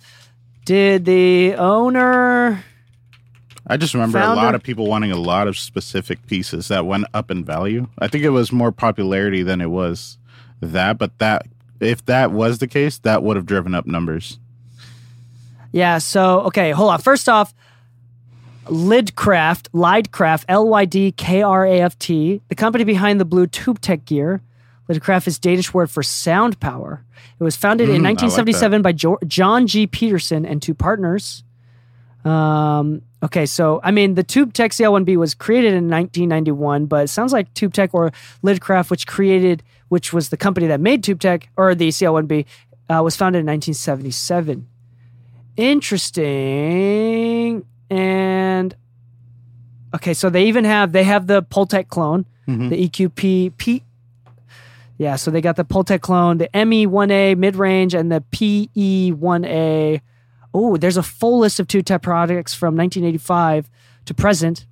Did 0.65 1.05
the 1.05 1.53
owner? 1.55 2.63
I 3.69 3.77
just 3.77 3.93
remember 3.93 4.17
Founder- 4.19 4.41
a 4.41 4.43
lot 4.45 4.55
of 4.55 4.63
people 4.63 4.87
wanting 4.87 5.11
a 5.11 5.17
lot 5.17 5.47
of 5.47 5.57
specific 5.57 6.25
pieces 6.25 6.69
that 6.69 6.85
went 6.85 7.05
up 7.13 7.29
in 7.29 7.43
value. 7.43 7.87
I 7.99 8.07
think 8.07 8.23
it 8.23 8.29
was 8.29 8.51
more 8.51 8.71
popularity 8.71 9.43
than 9.43 9.59
it 9.61 9.69
was 9.69 10.17
that, 10.61 10.97
but 10.97 11.17
that 11.19 11.45
if 11.79 12.05
that 12.05 12.31
was 12.31 12.57
the 12.57 12.67
case, 12.67 12.97
that 12.99 13.21
would 13.23 13.35
have 13.35 13.45
driven 13.45 13.75
up 13.75 13.85
numbers. 13.85 14.39
Yeah. 15.71 15.97
So 15.99 16.41
okay, 16.41 16.71
hold 16.71 16.91
on. 16.91 16.99
First 16.99 17.29
off, 17.29 17.53
Lydkraft, 18.65 19.69
Lydkraft, 19.69 20.45
L 20.47 20.67
Y 20.67 20.85
D 20.85 21.11
K 21.11 21.41
R 21.41 21.65
A 21.65 21.81
F 21.81 21.97
T, 21.99 22.41
the 22.49 22.55
company 22.55 22.83
behind 22.83 23.19
the 23.19 23.25
blue 23.25 23.47
Tube 23.47 23.79
Tech 23.81 24.05
gear. 24.05 24.41
Lydkraft 24.89 25.27
is 25.27 25.37
Danish 25.37 25.73
word 25.73 25.91
for 25.91 26.01
sound 26.01 26.59
power. 26.59 27.03
It 27.39 27.43
was 27.43 27.55
founded 27.55 27.89
in 27.89 28.01
Mm, 28.01 28.05
I 28.05 28.09
like 28.09 28.21
1977 28.21 28.81
by 28.81 28.91
jo- 28.93 29.19
John 29.27 29.67
G. 29.67 29.85
Peterson 29.85 30.45
and 30.45 30.61
two 30.61 30.73
partners. 30.73 31.43
Um, 32.27 33.01
okay, 33.23 33.45
so 33.45 33.79
I 33.83 33.91
mean, 33.91 34.15
the 34.15 34.23
Tube 34.23 34.53
Tech 34.53 34.71
CL1B 34.71 35.17
was 35.17 35.33
created 35.33 35.73
in 35.73 35.89
1991, 35.89 36.85
but 36.85 37.05
it 37.05 37.07
sounds 37.09 37.31
like 37.31 37.53
Tube 37.53 37.73
Tech 37.73 37.93
or 37.93 38.11
Lydkraft, 38.43 38.89
which 38.89 39.07
created, 39.07 39.63
which 39.89 40.11
was 40.13 40.29
the 40.29 40.37
company 40.37 40.67
that 40.67 40.79
made 40.81 41.03
Tube 41.03 41.19
Tech 41.19 41.49
or 41.55 41.75
the 41.75 41.89
CL1B, 41.89 42.45
uh, 42.89 43.01
was 43.03 43.15
founded 43.15 43.41
in 43.41 43.45
1977. 43.45 44.67
Interesting. 45.57 47.65
And 47.89 48.75
okay, 49.95 50.13
so 50.13 50.29
they 50.29 50.45
even 50.47 50.65
have 50.65 50.91
they 50.91 51.03
have 51.03 51.27
the 51.27 51.41
Pultec 51.43 51.87
clone, 51.87 52.25
Mhm. 52.47 52.69
the 52.69 52.87
EQP 52.89 53.51
P. 53.57 53.83
Yeah, 54.97 55.15
so 55.15 55.29
they 55.31 55.41
got 55.41 55.55
the 55.57 55.65
Pultec 55.65 56.01
clone, 56.01 56.39
the 56.39 56.49
ME1A 56.55 57.35
mid 57.35 57.55
range, 57.55 57.93
and 57.93 58.11
the 58.11 58.21
PE1A. 58.31 60.01
Oh, 60.53 60.77
there's 60.77 60.97
a 60.97 61.03
full 61.03 61.39
list 61.39 61.59
of 61.59 61.67
Tube 61.67 61.85
Tech 61.85 62.01
products 62.01 62.53
from 62.53 62.75
1985 62.75 63.69
to 64.05 64.13
present. 64.13 64.65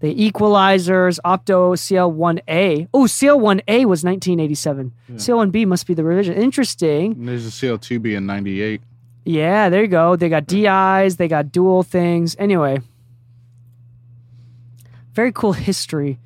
The 0.00 0.14
equalizers, 0.14 1.18
Opto 1.26 1.76
CL1A. 1.76 2.88
Oh, 2.94 3.04
CL1A 3.04 3.84
was 3.84 4.02
1987. 4.02 4.92
CL1B 5.12 5.66
must 5.66 5.86
be 5.86 5.92
the 5.92 6.02
revision. 6.04 6.36
Interesting. 6.36 7.12
And 7.12 7.28
there's 7.28 7.46
a 7.46 7.50
CL2B 7.50 8.16
in 8.16 8.24
98. 8.24 8.80
Yeah, 9.26 9.68
there 9.68 9.82
you 9.82 9.88
go. 9.88 10.16
They 10.16 10.30
got 10.30 10.46
DIs, 10.46 11.16
they 11.16 11.28
got 11.28 11.52
dual 11.52 11.82
things. 11.82 12.34
Anyway, 12.38 12.80
very 15.12 15.32
cool 15.32 15.52
history 15.52 16.18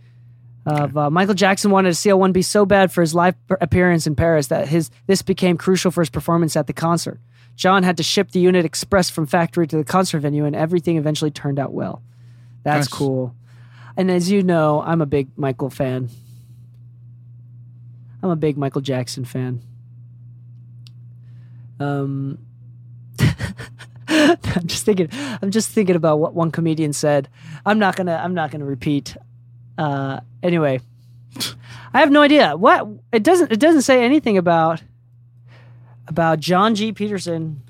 of 0.66 0.96
uh, 0.96 1.10
Michael 1.10 1.34
Jackson 1.34 1.70
wanted 1.70 1.90
a 1.90 1.92
CL1B 1.92 2.44
so 2.44 2.64
bad 2.64 2.92
for 2.92 3.00
his 3.00 3.14
live 3.14 3.34
appearance 3.60 4.06
in 4.06 4.14
Paris 4.14 4.46
that 4.46 4.68
his 4.68 4.90
this 5.06 5.20
became 5.20 5.58
crucial 5.58 5.90
for 5.90 6.00
his 6.00 6.10
performance 6.10 6.56
at 6.56 6.66
the 6.66 6.72
concert. 6.72 7.18
John 7.56 7.82
had 7.82 7.96
to 7.98 8.02
ship 8.02 8.32
the 8.32 8.40
unit 8.40 8.64
express 8.64 9.10
from 9.10 9.26
factory 9.26 9.66
to 9.66 9.76
the 9.76 9.84
concert 9.84 10.20
venue, 10.20 10.44
and 10.44 10.56
everything 10.56 10.96
eventually 10.96 11.30
turned 11.30 11.58
out 11.58 11.72
well. 11.72 12.02
That's 12.64 12.90
Nice. 12.90 12.98
cool. 12.98 13.34
And 13.96 14.10
as 14.10 14.30
you 14.30 14.42
know, 14.42 14.82
I'm 14.84 15.00
a 15.00 15.06
big 15.06 15.28
Michael 15.36 15.70
fan. 15.70 16.08
I'm 18.22 18.30
a 18.30 18.36
big 18.36 18.56
Michael 18.56 18.80
Jackson 18.80 19.24
fan. 19.24 19.60
Um, 21.78 22.38
I'm 24.08 24.66
just 24.66 24.84
thinking. 24.84 25.08
I'm 25.42 25.50
just 25.50 25.70
thinking 25.70 25.96
about 25.96 26.18
what 26.18 26.34
one 26.34 26.50
comedian 26.50 26.92
said. 26.92 27.28
I'm 27.66 27.78
not 27.78 27.96
gonna. 27.96 28.14
I'm 28.22 28.34
not 28.34 28.50
gonna 28.50 28.64
repeat. 28.64 29.16
Uh, 29.76 30.20
anyway, 30.42 30.80
I 31.94 32.00
have 32.00 32.10
no 32.10 32.22
idea 32.22 32.56
what 32.56 32.88
it 33.12 33.22
doesn't. 33.22 33.52
It 33.52 33.60
doesn't 33.60 33.82
say 33.82 34.04
anything 34.04 34.38
about 34.38 34.82
about 36.08 36.40
John 36.40 36.74
G. 36.74 36.92
Peterson. 36.92 37.62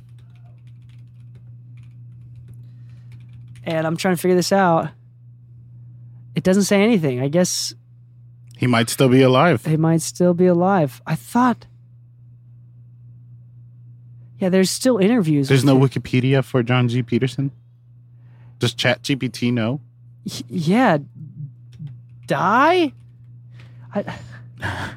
And 3.65 3.87
I'm 3.87 3.97
trying 3.97 4.15
to 4.15 4.21
figure 4.21 4.37
this 4.37 4.53
out. 4.53 4.91
It 6.35 6.43
doesn't 6.43 6.65
say 6.65 6.83
anything. 6.83 7.21
I 7.21 7.29
guess 7.29 7.75
He 8.57 8.67
might 8.67 8.91
still 8.91 9.09
be 9.09 9.23
alive. 9.23 9.65
he 9.65 9.77
might 9.77 10.03
still 10.03 10.35
be 10.35 10.47
alive. 10.47 11.01
I 11.07 11.15
thought. 11.15 11.67
Yeah, 14.39 14.49
there's 14.51 14.71
still 14.71 14.99
interviews. 14.99 15.49
There's 15.49 15.65
no 15.65 15.77
him. 15.77 15.89
Wikipedia 15.89 16.45
for 16.45 16.63
John 16.63 16.89
G. 16.89 17.03
Peterson. 17.03 17.53
Does 18.59 18.75
Chat 18.75 19.03
GPT 19.03 19.53
know? 19.53 19.81
Y- 20.27 20.43
yeah 20.49 20.99
die 22.27 22.91
I, 23.95 24.19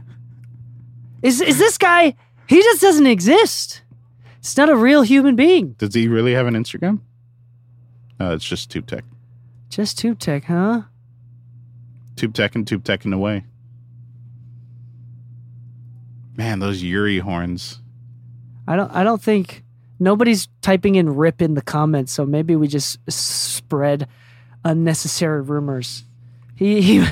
is 1.21 1.41
is 1.41 1.58
this 1.60 1.78
guy 1.78 2.15
he 2.48 2.62
just 2.62 2.82
doesn't 2.82 3.08
exist 3.08 3.82
it's 4.40 4.56
not 4.58 4.70
a 4.70 4.76
real 4.76 5.02
human 5.02 5.36
being 5.36 5.74
Does 5.78 5.94
he 5.94 6.08
really 6.08 6.34
have 6.34 6.48
an 6.48 6.54
Instagram? 6.54 7.00
No, 8.20 8.34
it's 8.34 8.46
just 8.46 8.70
Tube 8.72 8.88
Tech. 8.88 9.04
just 9.70 9.98
tube 9.98 10.20
tech 10.20 10.46
huh 10.46 10.84
Tube 12.16 12.34
Tech 12.34 12.56
and 12.56 12.66
Tube 12.68 12.84
Tech 12.84 13.06
in 13.06 13.14
a 13.14 13.18
way. 13.20 13.44
Man, 16.36 16.60
those 16.60 16.82
Yuri 16.84 17.20
horns. 17.20 17.80
i 18.68 18.76
don't 18.76 18.92
i 18.92 19.04
don't 19.04 19.22
think 19.22 19.64
nobody's 20.00 20.48
typing 20.62 20.96
in 20.96 21.16
rip 21.16 21.42
in 21.42 21.54
the 21.56 21.62
comments 21.62 22.12
so 22.12 22.26
maybe 22.26 22.56
we 22.56 22.68
just 22.68 23.00
spread 23.12 24.08
unnecessary 24.66 25.42
rumors 25.42 26.04
he 26.58 26.82
he, 26.82 27.06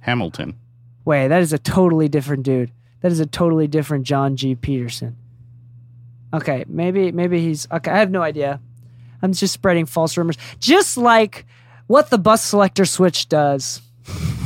Hamilton. 0.00 0.58
Wait, 1.06 1.28
that 1.28 1.40
is 1.42 1.52
a 1.52 1.58
totally 1.58 2.08
different 2.08 2.42
dude. 2.44 2.70
That 3.00 3.10
is 3.12 3.20
a 3.20 3.26
totally 3.26 3.66
different 3.66 4.04
John 4.06 4.36
G. 4.36 4.54
Peterson. 4.54 5.16
Okay, 6.32 6.64
maybe 6.68 7.12
maybe 7.12 7.40
he's 7.40 7.66
okay. 7.70 7.90
I 7.90 7.98
have 7.98 8.10
no 8.10 8.22
idea. 8.22 8.60
I'm 9.22 9.32
just 9.32 9.54
spreading 9.54 9.86
false 9.86 10.16
rumors, 10.16 10.36
just 10.58 10.96
like 10.96 11.46
what 11.86 12.10
the 12.10 12.18
bus 12.18 12.42
selector 12.42 12.84
switch 12.84 13.28
does. 13.28 13.80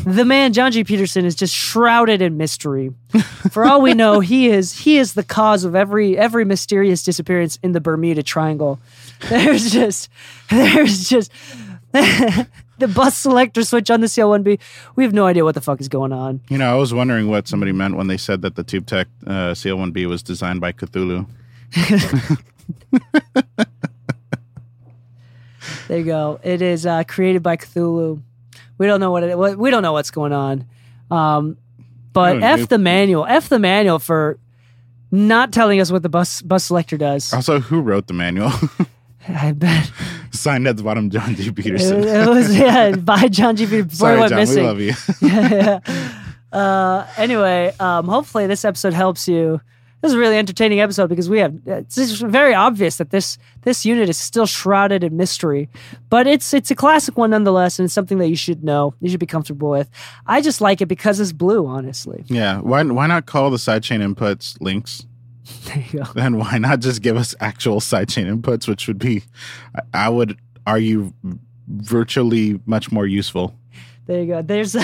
The 0.09 0.25
man 0.25 0.55
John 0.55 0.73
G. 0.73 0.85
Peterson 0.85 1.27
is 1.27 1.35
just 1.35 1.55
shrouded 1.55 2.23
in 2.23 2.39
mystery. 2.39 2.95
For 3.51 3.67
all 3.67 3.83
we 3.83 3.93
know, 3.93 4.21
he 4.21 4.49
is 4.49 4.73
he 4.73 4.97
is 4.97 5.13
the 5.13 5.23
cause 5.23 5.65
of 5.65 5.75
every 5.75 6.17
every 6.17 6.47
mysterious 6.47 7.03
disappearance 7.03 7.59
in 7.63 7.73
the 7.73 7.81
Bermuda 7.81 8.23
Triangle. 8.23 8.81
There's 9.29 9.71
just 9.71 10.09
there's 10.49 11.11
just 11.11 11.31
the 11.93 12.89
bus 12.95 13.19
selector 13.19 13.63
switch 13.65 13.91
on 13.91 14.01
the 14.01 14.07
CL1B. 14.07 14.59
We 14.97 15.05
have 15.05 15.13
no 15.13 15.27
idea 15.27 15.45
what 15.45 15.55
the 15.55 15.61
fuck 15.61 15.79
is 15.79 15.89
going 15.89 16.13
on. 16.13 16.41
You 16.49 16.57
know, 16.57 16.73
I 16.73 16.79
was 16.79 16.95
wondering 16.95 17.29
what 17.29 17.47
somebody 17.47 17.73
meant 17.73 17.97
when 17.97 18.07
they 18.07 18.17
said 18.17 18.41
that 18.43 18.57
the 18.57 18.65
Tube 18.65 18.87
Tech 18.87 19.09
uh, 19.27 19.53
CL1B 19.53 20.07
was 20.07 20.23
designed 20.23 20.63
by 20.63 20.73
Cthulhu. 20.73 21.27
There 25.89 25.99
you 25.99 26.05
go. 26.05 26.39
It 26.43 26.63
is 26.63 26.87
uh, 26.87 27.05
created 27.05 27.43
by 27.43 27.57
Cthulhu. 27.57 28.23
We 28.79 28.87
don't 28.87 29.01
know 29.01 29.11
what 29.11 29.23
it. 29.25 29.37
We 29.59 29.71
don't 29.71 29.83
know 29.83 29.93
what's 29.93 30.11
going 30.11 30.33
on. 30.33 30.67
Um, 31.11 31.57
but 32.13 32.37
Oh, 32.43 32.47
f 32.47 32.69
the 32.69 32.79
manual. 32.79 33.27
F 33.27 33.49
the 33.49 33.59
manual 33.59 33.99
for 33.99 34.39
not 35.11 35.53
telling 35.53 35.81
us 35.81 35.91
what 35.91 36.03
the 36.03 36.09
bus 36.09 36.43
bus 36.43 36.65
selector 36.65 36.97
does. 36.97 37.33
Also, 37.33 37.61
who 37.61 37.81
wrote 37.81 38.07
the 38.07 38.15
manual? 38.15 38.53
I 39.29 39.53
bet 39.53 39.91
Signed 40.31 40.67
at 40.67 40.77
the 40.77 40.83
bottom, 40.83 41.11
John 41.11 41.35
G. 41.35 41.51
Peterson. 41.53 42.03
it 42.03 42.27
was 42.29 42.57
yeah 42.57 42.93
by 42.97 43.29
John 43.29 43.57
G. 43.57 43.67
Peterson. 43.67 43.91
Sorry, 43.91 44.29
John, 44.29 44.39
missing. 44.39 44.63
we 44.63 44.69
love 44.69 44.81
you. 44.81 44.95
yeah. 45.29 45.81
Uh, 46.53 47.07
anyway, 47.19 47.75
um, 47.79 48.07
hopefully 48.09 48.47
this 48.47 48.65
episode 48.65 48.95
helps 48.95 49.29
you 49.29 49.61
this 50.01 50.11
is 50.11 50.15
a 50.15 50.19
really 50.19 50.37
entertaining 50.37 50.81
episode 50.81 51.09
because 51.09 51.29
we 51.29 51.39
have 51.41 51.55
it's 51.67 52.21
very 52.21 52.55
obvious 52.55 52.97
that 52.97 53.11
this 53.11 53.37
this 53.63 53.85
unit 53.85 54.09
is 54.09 54.17
still 54.17 54.47
shrouded 54.47 55.03
in 55.03 55.17
mystery, 55.17 55.69
but 56.09 56.27
it's 56.27 56.55
it's 56.55 56.71
a 56.71 56.77
classic 56.77 57.17
one 57.17 57.31
nonetheless, 57.31 57.79
and 57.79 57.85
it's 57.87 57.95
something 57.95 58.19
that 58.19 58.29
you 58.29 58.37
should 58.37 58.63
know, 58.63 58.95
you 59.01 59.11
should 59.11 59.21
be 59.21 59.27
comfortable 59.27 59.71
with. 59.71 59.91
I 60.27 60.41
just 60.41 60.61
like 60.61 60.81
it 60.81 60.87
because 60.87 61.19
it's 61.19 61.33
blue, 61.33 61.67
honestly. 61.67 62.25
Yeah. 62.29 62.61
Why 62.61 62.83
why 62.85 63.07
not 63.07 63.27
call 63.27 63.51
the 63.51 63.57
sidechain 63.57 64.03
inputs 64.03 64.61
links? 64.61 65.05
There 65.65 65.85
you 65.91 66.01
go. 66.01 66.13
Then 66.15 66.37
why 66.39 66.59
not 66.59 66.81
just 66.81 67.03
give 67.03 67.17
us 67.17 67.35
actual 67.41 67.81
sidechain 67.81 68.31
inputs, 68.31 68.69
which 68.69 68.87
would 68.87 68.99
be, 68.99 69.23
I 69.95 70.09
would 70.11 70.39
argue, 70.67 71.13
virtually 71.67 72.61
much 72.67 72.93
more 72.93 73.07
useful. 73.07 73.58
There 74.09 74.21
you 74.23 74.27
go. 74.27 74.41
There's 74.43 74.75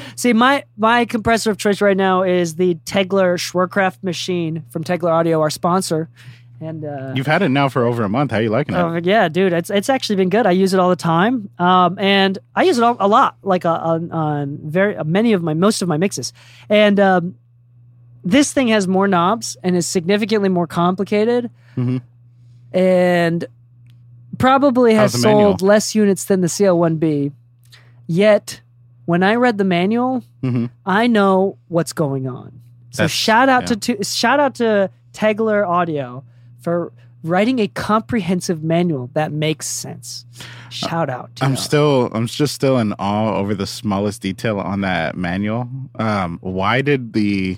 see 0.16 0.32
my 0.32 0.64
my 0.78 1.04
compressor 1.04 1.50
of 1.50 1.58
choice 1.58 1.80
right 1.82 1.96
now 1.96 2.22
is 2.22 2.56
the 2.56 2.76
Tegeler 2.86 3.36
Schwerkraft 3.38 4.02
machine 4.02 4.64
from 4.70 4.82
Tegeler 4.82 5.12
Audio, 5.12 5.40
our 5.42 5.50
sponsor, 5.50 6.08
and 6.62 6.82
uh, 6.82 7.12
You've 7.14 7.26
had 7.26 7.42
it 7.42 7.50
now 7.50 7.68
for 7.68 7.84
over 7.84 8.04
a 8.04 8.08
month. 8.08 8.30
How 8.30 8.38
are 8.38 8.42
you 8.42 8.48
liking 8.48 8.74
it? 8.74 8.78
Oh 8.78 8.98
yeah, 9.02 9.28
dude, 9.28 9.52
it's 9.52 9.68
it's 9.68 9.90
actually 9.90 10.16
been 10.16 10.30
good. 10.30 10.46
I 10.46 10.52
use 10.52 10.72
it 10.72 10.80
all 10.80 10.88
the 10.88 10.96
time, 10.96 11.50
um, 11.58 11.98
and 11.98 12.38
I 12.56 12.62
use 12.62 12.78
it 12.78 12.84
all, 12.84 12.96
a 13.00 13.06
lot, 13.06 13.36
like 13.42 13.66
uh, 13.66 13.70
on, 13.74 14.10
on 14.10 14.58
very 14.64 14.96
uh, 14.96 15.04
many 15.04 15.34
of 15.34 15.42
my 15.42 15.52
most 15.52 15.82
of 15.82 15.88
my 15.88 15.98
mixes. 15.98 16.32
And 16.70 16.98
um, 16.98 17.34
this 18.24 18.50
thing 18.50 18.68
has 18.68 18.88
more 18.88 19.06
knobs 19.06 19.58
and 19.62 19.76
is 19.76 19.86
significantly 19.86 20.48
more 20.48 20.66
complicated, 20.66 21.50
Mhm. 21.76 22.00
and 22.72 23.44
probably 24.38 24.94
has 24.94 25.12
the 25.12 25.18
manual? 25.18 25.50
sold 25.50 25.60
less 25.62 25.94
units 25.94 26.24
than 26.24 26.40
the 26.40 26.48
CL1B. 26.48 27.32
Yet, 28.06 28.60
when 29.06 29.22
I 29.22 29.34
read 29.34 29.58
the 29.58 29.64
manual, 29.64 30.22
Mhm. 30.42 30.70
I 30.86 31.06
know 31.06 31.56
what's 31.68 31.92
going 31.92 32.26
on. 32.28 32.60
So 32.90 33.02
That's- 33.04 33.10
shout 33.10 33.48
out 33.48 33.62
yeah. 33.62 33.66
to, 33.76 33.96
to 33.96 34.04
shout 34.04 34.40
out 34.40 34.54
to 34.56 34.90
Tegeler 35.12 35.66
Audio 35.66 36.22
for 36.60 36.92
writing 37.22 37.58
a 37.58 37.66
comprehensive 37.68 38.62
manual 38.62 39.10
that 39.14 39.32
makes 39.32 39.66
sense. 39.66 40.26
Shout 40.70 41.08
out. 41.08 41.34
To 41.36 41.44
I'm 41.44 41.52
y'all. 41.52 41.60
still, 41.60 42.10
I'm 42.12 42.26
just 42.26 42.54
still 42.54 42.78
in 42.78 42.92
awe 42.98 43.34
over 43.36 43.54
the 43.54 43.66
smallest 43.66 44.20
detail 44.22 44.58
on 44.60 44.82
that 44.82 45.16
manual. 45.16 45.68
Um, 45.98 46.38
why 46.42 46.82
did 46.82 47.14
the 47.14 47.56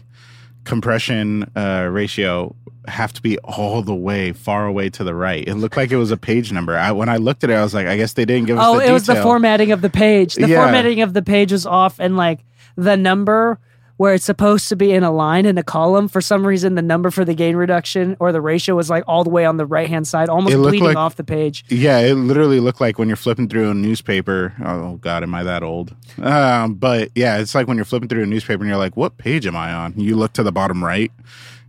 compression 0.64 1.50
uh, 1.56 1.88
ratio 1.90 2.54
have 2.88 3.12
to 3.14 3.22
be 3.22 3.38
all 3.38 3.82
the 3.82 3.94
way 3.94 4.32
far 4.32 4.66
away 4.66 4.90
to 4.90 5.04
the 5.04 5.14
right? 5.14 5.46
It 5.46 5.54
looked 5.56 5.76
like 5.76 5.90
it 5.90 5.96
was 5.96 6.10
a 6.10 6.16
page 6.16 6.52
number. 6.52 6.76
I, 6.76 6.92
when 6.92 7.08
I 7.08 7.16
looked 7.16 7.44
at 7.44 7.50
it, 7.50 7.54
I 7.54 7.62
was 7.62 7.74
like, 7.74 7.86
I 7.86 7.96
guess 7.96 8.12
they 8.14 8.24
didn't 8.24 8.46
give 8.46 8.58
us. 8.58 8.64
Oh, 8.66 8.78
it 8.78 8.92
was 8.92 9.06
the 9.06 9.16
formatting 9.22 9.72
of 9.72 9.80
the 9.82 9.90
page. 9.90 10.34
The 10.34 10.48
Yeah. 10.48 10.62
formatting 10.62 11.00
of 11.02 11.12
the 11.14 11.22
page 11.22 11.52
was 11.52 11.66
off, 11.66 11.98
and 11.98 12.16
like 12.16 12.40
the 12.76 12.96
number 12.96 13.58
where 13.98 14.12
it's 14.12 14.26
supposed 14.26 14.68
to 14.68 14.76
be 14.76 14.92
in 14.92 15.02
a 15.02 15.10
line 15.10 15.46
in 15.46 15.56
a 15.56 15.62
column, 15.62 16.06
for 16.06 16.20
some 16.20 16.46
reason, 16.46 16.74
the 16.74 16.82
number 16.82 17.10
for 17.10 17.24
the 17.24 17.32
gain 17.32 17.56
reduction 17.56 18.14
or 18.20 18.30
the 18.30 18.42
ratio 18.42 18.74
was 18.74 18.90
like 18.90 19.02
all 19.06 19.24
the 19.24 19.30
way 19.30 19.46
on 19.46 19.56
the 19.56 19.64
right 19.64 19.88
hand 19.88 20.06
side, 20.06 20.28
almost 20.28 20.54
bleeding 20.54 20.84
like- 20.84 20.98
off 20.98 21.16
the 21.16 21.24
page. 21.24 21.64
Yeah, 21.70 22.00
it 22.00 22.12
literally 22.12 22.60
looked 22.60 22.78
like 22.78 22.98
when 22.98 23.08
you're 23.08 23.16
flipping 23.16 23.48
through 23.48 23.70
a 23.70 23.74
newspaper. 23.74 24.52
Oh 24.62 24.96
God, 24.96 25.22
am 25.22 25.34
I 25.34 25.44
that 25.44 25.62
old? 25.62 25.94
Um, 26.22 26.74
but 26.74 27.08
yeah, 27.14 27.38
it's 27.38 27.54
like 27.54 27.68
when 27.68 27.78
you're 27.78 27.86
flipping 27.86 28.10
through 28.10 28.22
a 28.24 28.26
newspaper 28.26 28.62
and 28.62 28.68
you're 28.68 28.76
like, 28.76 28.98
"What 28.98 29.16
page 29.16 29.46
am 29.46 29.56
I 29.56 29.72
on?" 29.72 29.94
You 29.96 30.14
look 30.16 30.34
to 30.34 30.42
the 30.42 30.52
bottom 30.52 30.84
right. 30.84 31.10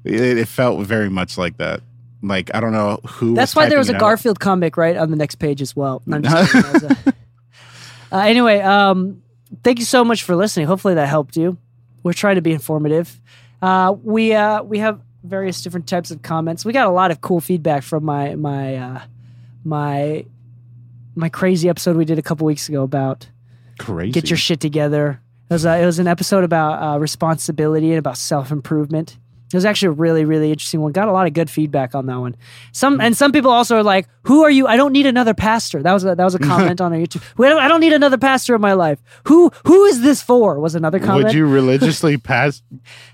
It, 0.08 0.38
it 0.38 0.48
felt 0.48 0.86
very 0.86 1.10
much 1.10 1.38
like 1.38 1.58
that. 1.58 1.82
Like 2.24 2.54
I 2.54 2.60
don't 2.60 2.72
know 2.72 3.00
who. 3.06 3.36
That's 3.36 3.56
was 3.56 3.64
why 3.64 3.70
there 3.70 3.78
was 3.78 3.90
a 3.90 3.96
out. 3.96 4.00
Garfield 4.00 4.40
comic 4.40 4.78
right 4.78 4.98
on 4.98 5.12
the 5.12 5.18
next 5.18 5.36
page 5.36 5.62
as 5.62 5.76
well. 5.76 6.02
No, 6.06 6.18
I'm 6.18 6.24
just 6.24 6.52
kidding. 6.82 7.14
Uh, 8.12 8.20
anyway, 8.20 8.60
um, 8.60 9.22
thank 9.64 9.80
you 9.80 9.86
so 9.86 10.04
much 10.04 10.24
for 10.24 10.36
listening. 10.36 10.66
Hopefully 10.68 10.96
that 10.96 11.08
helped 11.08 11.38
you. 11.38 11.58
We're 12.04 12.14
trying 12.14 12.36
to 12.36 12.42
be 12.42 12.54
informative. 12.54 13.20
Uh, 13.62 13.96
we 14.02 14.34
uh, 14.34 14.64
we 14.64 14.80
have 14.80 15.02
various 15.24 15.62
different 15.62 15.88
types 15.88 16.12
of 16.12 16.22
comments. 16.22 16.64
We 16.66 16.74
got 16.74 16.88
a 16.88 16.92
lot 16.92 17.12
of 17.12 17.22
cool 17.22 17.42
feedback 17.42 17.84
from 17.84 18.06
my 18.06 18.36
my 18.36 18.76
uh, 18.76 19.02
my 19.64 20.26
my 21.16 21.30
crazy 21.30 21.68
episode 21.68 21.98
we 21.98 22.06
did 22.06 22.20
a 22.20 22.22
couple 22.22 22.46
weeks 22.46 22.70
ago 22.70 22.84
about 22.84 23.28
Crazy. 23.80 24.12
get 24.12 24.30
your 24.30 24.38
shit 24.38 24.60
together. 24.60 25.22
It 25.50 25.54
was, 25.54 25.66
a, 25.66 25.82
it 25.82 25.86
was 25.86 25.98
an 25.98 26.08
episode 26.08 26.44
about 26.44 26.82
uh, 26.82 27.00
responsibility 27.00 27.90
and 27.90 28.00
about 28.00 28.18
self 28.18 28.52
improvement. 28.52 29.18
It 29.48 29.56
was 29.56 29.64
actually 29.64 29.88
a 29.88 29.92
really, 29.92 30.26
really 30.26 30.52
interesting 30.52 30.82
one. 30.82 30.92
Got 30.92 31.08
a 31.08 31.12
lot 31.14 31.26
of 31.26 31.34
good 31.34 31.50
feedback 31.50 31.96
on 31.96 32.06
that 32.08 32.20
one. 32.20 32.36
Some 32.74 33.00
and 33.00 33.16
some 33.16 33.32
people 33.32 33.50
also 33.50 33.78
are 33.78 33.84
like, 33.84 34.08
"Who 34.24 34.44
are 34.44 34.52
you? 34.52 34.68
I 34.68 34.76
don't 34.76 34.92
need 34.92 35.06
another 35.06 35.34
pastor." 35.34 35.82
That 35.82 35.94
was 35.94 36.04
a, 36.04 36.16
that 36.16 36.24
was 36.24 36.36
a 36.36 36.40
comment 36.52 36.82
on 36.82 36.92
our 36.92 37.00
YouTube. 37.00 37.24
"We 37.38 37.48
don't- 37.48 37.62
I 37.62 37.70
don't 37.70 37.80
need 37.80 37.94
another 37.94 38.18
pastor 38.18 38.56
in 38.56 38.62
my 38.62 38.74
life. 38.74 39.00
Who 39.28 39.50
who 39.66 39.86
is 39.86 40.02
this 40.02 40.22
for? 40.22 40.60
Was 40.60 40.76
another 40.76 41.00
comment. 41.00 41.26
Would 41.28 41.34
you 41.34 41.48
religiously 41.62 42.18
pass 42.18 42.62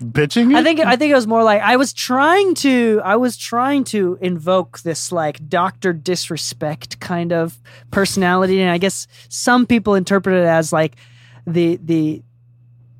bitching? 0.02 0.50
It? 0.50 0.56
I 0.56 0.64
think 0.64 0.80
I 0.80 0.96
think 0.96 1.12
it 1.12 1.14
was 1.14 1.26
more 1.28 1.44
like 1.44 1.62
I 1.62 1.76
was 1.76 1.92
trying 1.92 2.54
to 2.56 3.00
I 3.04 3.14
was 3.14 3.36
trying 3.36 3.84
to 3.84 4.18
invoke 4.20 4.80
this 4.80 5.12
like 5.12 5.48
doctor 5.48 5.92
disrespect 5.92 6.98
kind 6.98 7.32
of 7.32 7.60
personality, 7.92 8.60
and 8.60 8.70
I 8.72 8.78
guess 8.78 9.06
some 9.28 9.66
people 9.66 9.94
interpret 9.94 10.34
it 10.36 10.46
as 10.46 10.72
like 10.72 10.96
the 11.46 11.78
the 11.82 12.22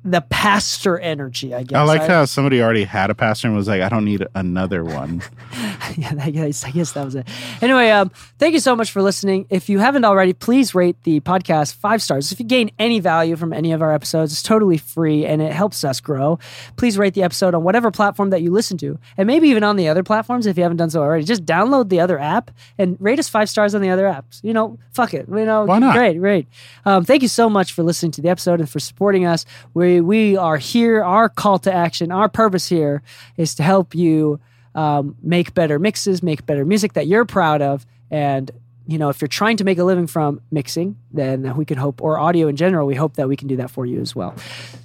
the 0.05 0.21
pastor 0.21 0.99
energy. 0.99 1.53
I 1.55 1.63
guess 1.63 1.75
I 1.75 1.83
like 1.83 2.03
how 2.03 2.25
somebody 2.25 2.61
already 2.61 2.83
had 2.83 3.09
a 3.09 3.15
pastor 3.15 3.47
and 3.47 3.57
was 3.57 3.67
like, 3.67 3.81
"I 3.81 3.89
don't 3.89 4.05
need 4.05 4.25
another 4.35 4.83
one." 4.83 5.23
yeah, 5.97 6.13
I 6.21 6.29
guess, 6.29 6.63
I 6.63 6.69
guess 6.69 6.91
that 6.91 7.03
was 7.03 7.15
it. 7.15 7.27
Anyway, 7.59 7.89
um, 7.89 8.11
thank 8.37 8.53
you 8.53 8.59
so 8.59 8.75
much 8.75 8.91
for 8.91 9.01
listening. 9.01 9.47
If 9.49 9.67
you 9.67 9.79
haven't 9.79 10.05
already, 10.05 10.33
please 10.33 10.75
rate 10.75 10.95
the 11.03 11.21
podcast 11.21 11.73
five 11.73 12.03
stars. 12.03 12.31
If 12.31 12.39
you 12.39 12.45
gain 12.45 12.69
any 12.77 12.99
value 12.99 13.35
from 13.35 13.51
any 13.51 13.71
of 13.71 13.81
our 13.81 13.91
episodes, 13.91 14.31
it's 14.31 14.43
totally 14.43 14.77
free 14.77 15.25
and 15.25 15.41
it 15.41 15.51
helps 15.51 15.83
us 15.83 15.99
grow. 15.99 16.37
Please 16.77 16.99
rate 16.99 17.15
the 17.15 17.23
episode 17.23 17.55
on 17.55 17.63
whatever 17.63 17.89
platform 17.89 18.29
that 18.29 18.43
you 18.43 18.51
listen 18.51 18.77
to, 18.77 18.99
and 19.17 19.25
maybe 19.25 19.49
even 19.49 19.63
on 19.63 19.75
the 19.75 19.87
other 19.87 20.03
platforms 20.03 20.45
if 20.45 20.55
you 20.55 20.61
haven't 20.61 20.77
done 20.77 20.91
so 20.91 21.01
already. 21.01 21.23
Just 21.23 21.45
download 21.45 21.89
the 21.89 21.99
other 21.99 22.19
app 22.19 22.51
and 22.77 22.95
rate 22.99 23.17
us 23.17 23.27
five 23.27 23.49
stars 23.49 23.73
on 23.73 23.81
the 23.81 23.89
other 23.89 24.03
apps. 24.03 24.39
You 24.43 24.53
know, 24.53 24.77
fuck 24.91 25.15
it. 25.15 25.27
You 25.27 25.45
know, 25.45 25.65
Why 25.65 25.79
not? 25.79 25.95
Great, 25.95 26.19
great. 26.19 26.47
Um, 26.85 27.03
thank 27.03 27.23
you 27.23 27.27
so 27.27 27.49
much 27.49 27.73
for 27.73 27.81
listening 27.81 28.11
to 28.13 28.21
the 28.21 28.29
episode 28.29 28.59
and 28.59 28.69
for 28.69 28.79
supporting 28.79 29.25
us. 29.25 29.45
We 29.73 29.94
we 30.01 30.37
are 30.37 30.57
here. 30.57 31.03
Our 31.03 31.29
call 31.29 31.59
to 31.59 31.73
action, 31.73 32.11
our 32.11 32.29
purpose 32.29 32.67
here 32.67 33.01
is 33.37 33.55
to 33.55 33.63
help 33.63 33.95
you 33.95 34.39
um, 34.73 35.15
make 35.21 35.53
better 35.53 35.79
mixes, 35.79 36.21
make 36.21 36.45
better 36.45 36.65
music 36.65 36.93
that 36.93 37.07
you're 37.07 37.25
proud 37.25 37.61
of, 37.61 37.85
and 38.11 38.51
you 38.87 38.97
know 38.97 39.09
if 39.09 39.21
you're 39.21 39.27
trying 39.27 39.57
to 39.57 39.63
make 39.63 39.77
a 39.77 39.83
living 39.83 40.07
from 40.07 40.41
mixing, 40.51 40.97
then 41.11 41.55
we 41.55 41.65
can 41.65 41.77
hope, 41.77 42.01
or 42.01 42.19
audio 42.19 42.47
in 42.47 42.55
general, 42.55 42.85
we 42.85 42.95
hope 42.95 43.15
that 43.15 43.27
we 43.27 43.35
can 43.35 43.47
do 43.47 43.55
that 43.57 43.71
for 43.71 43.85
you 43.85 44.01
as 44.01 44.15
well. 44.15 44.35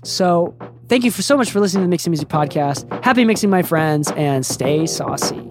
So 0.05 0.55
thank 0.89 1.05
you 1.05 1.11
for 1.11 1.23
so 1.23 1.37
much 1.37 1.51
for 1.51 1.61
listening 1.61 1.83
to 1.83 1.87
the 1.87 1.91
Mixing 1.91 2.11
Music 2.11 2.29
Podcast. 2.29 3.05
Happy 3.05 3.25
mixing, 3.25 3.51
my 3.51 3.63
friends, 3.63 4.11
and 4.13 4.47
stay 4.47 4.87
saucy. 4.87 5.51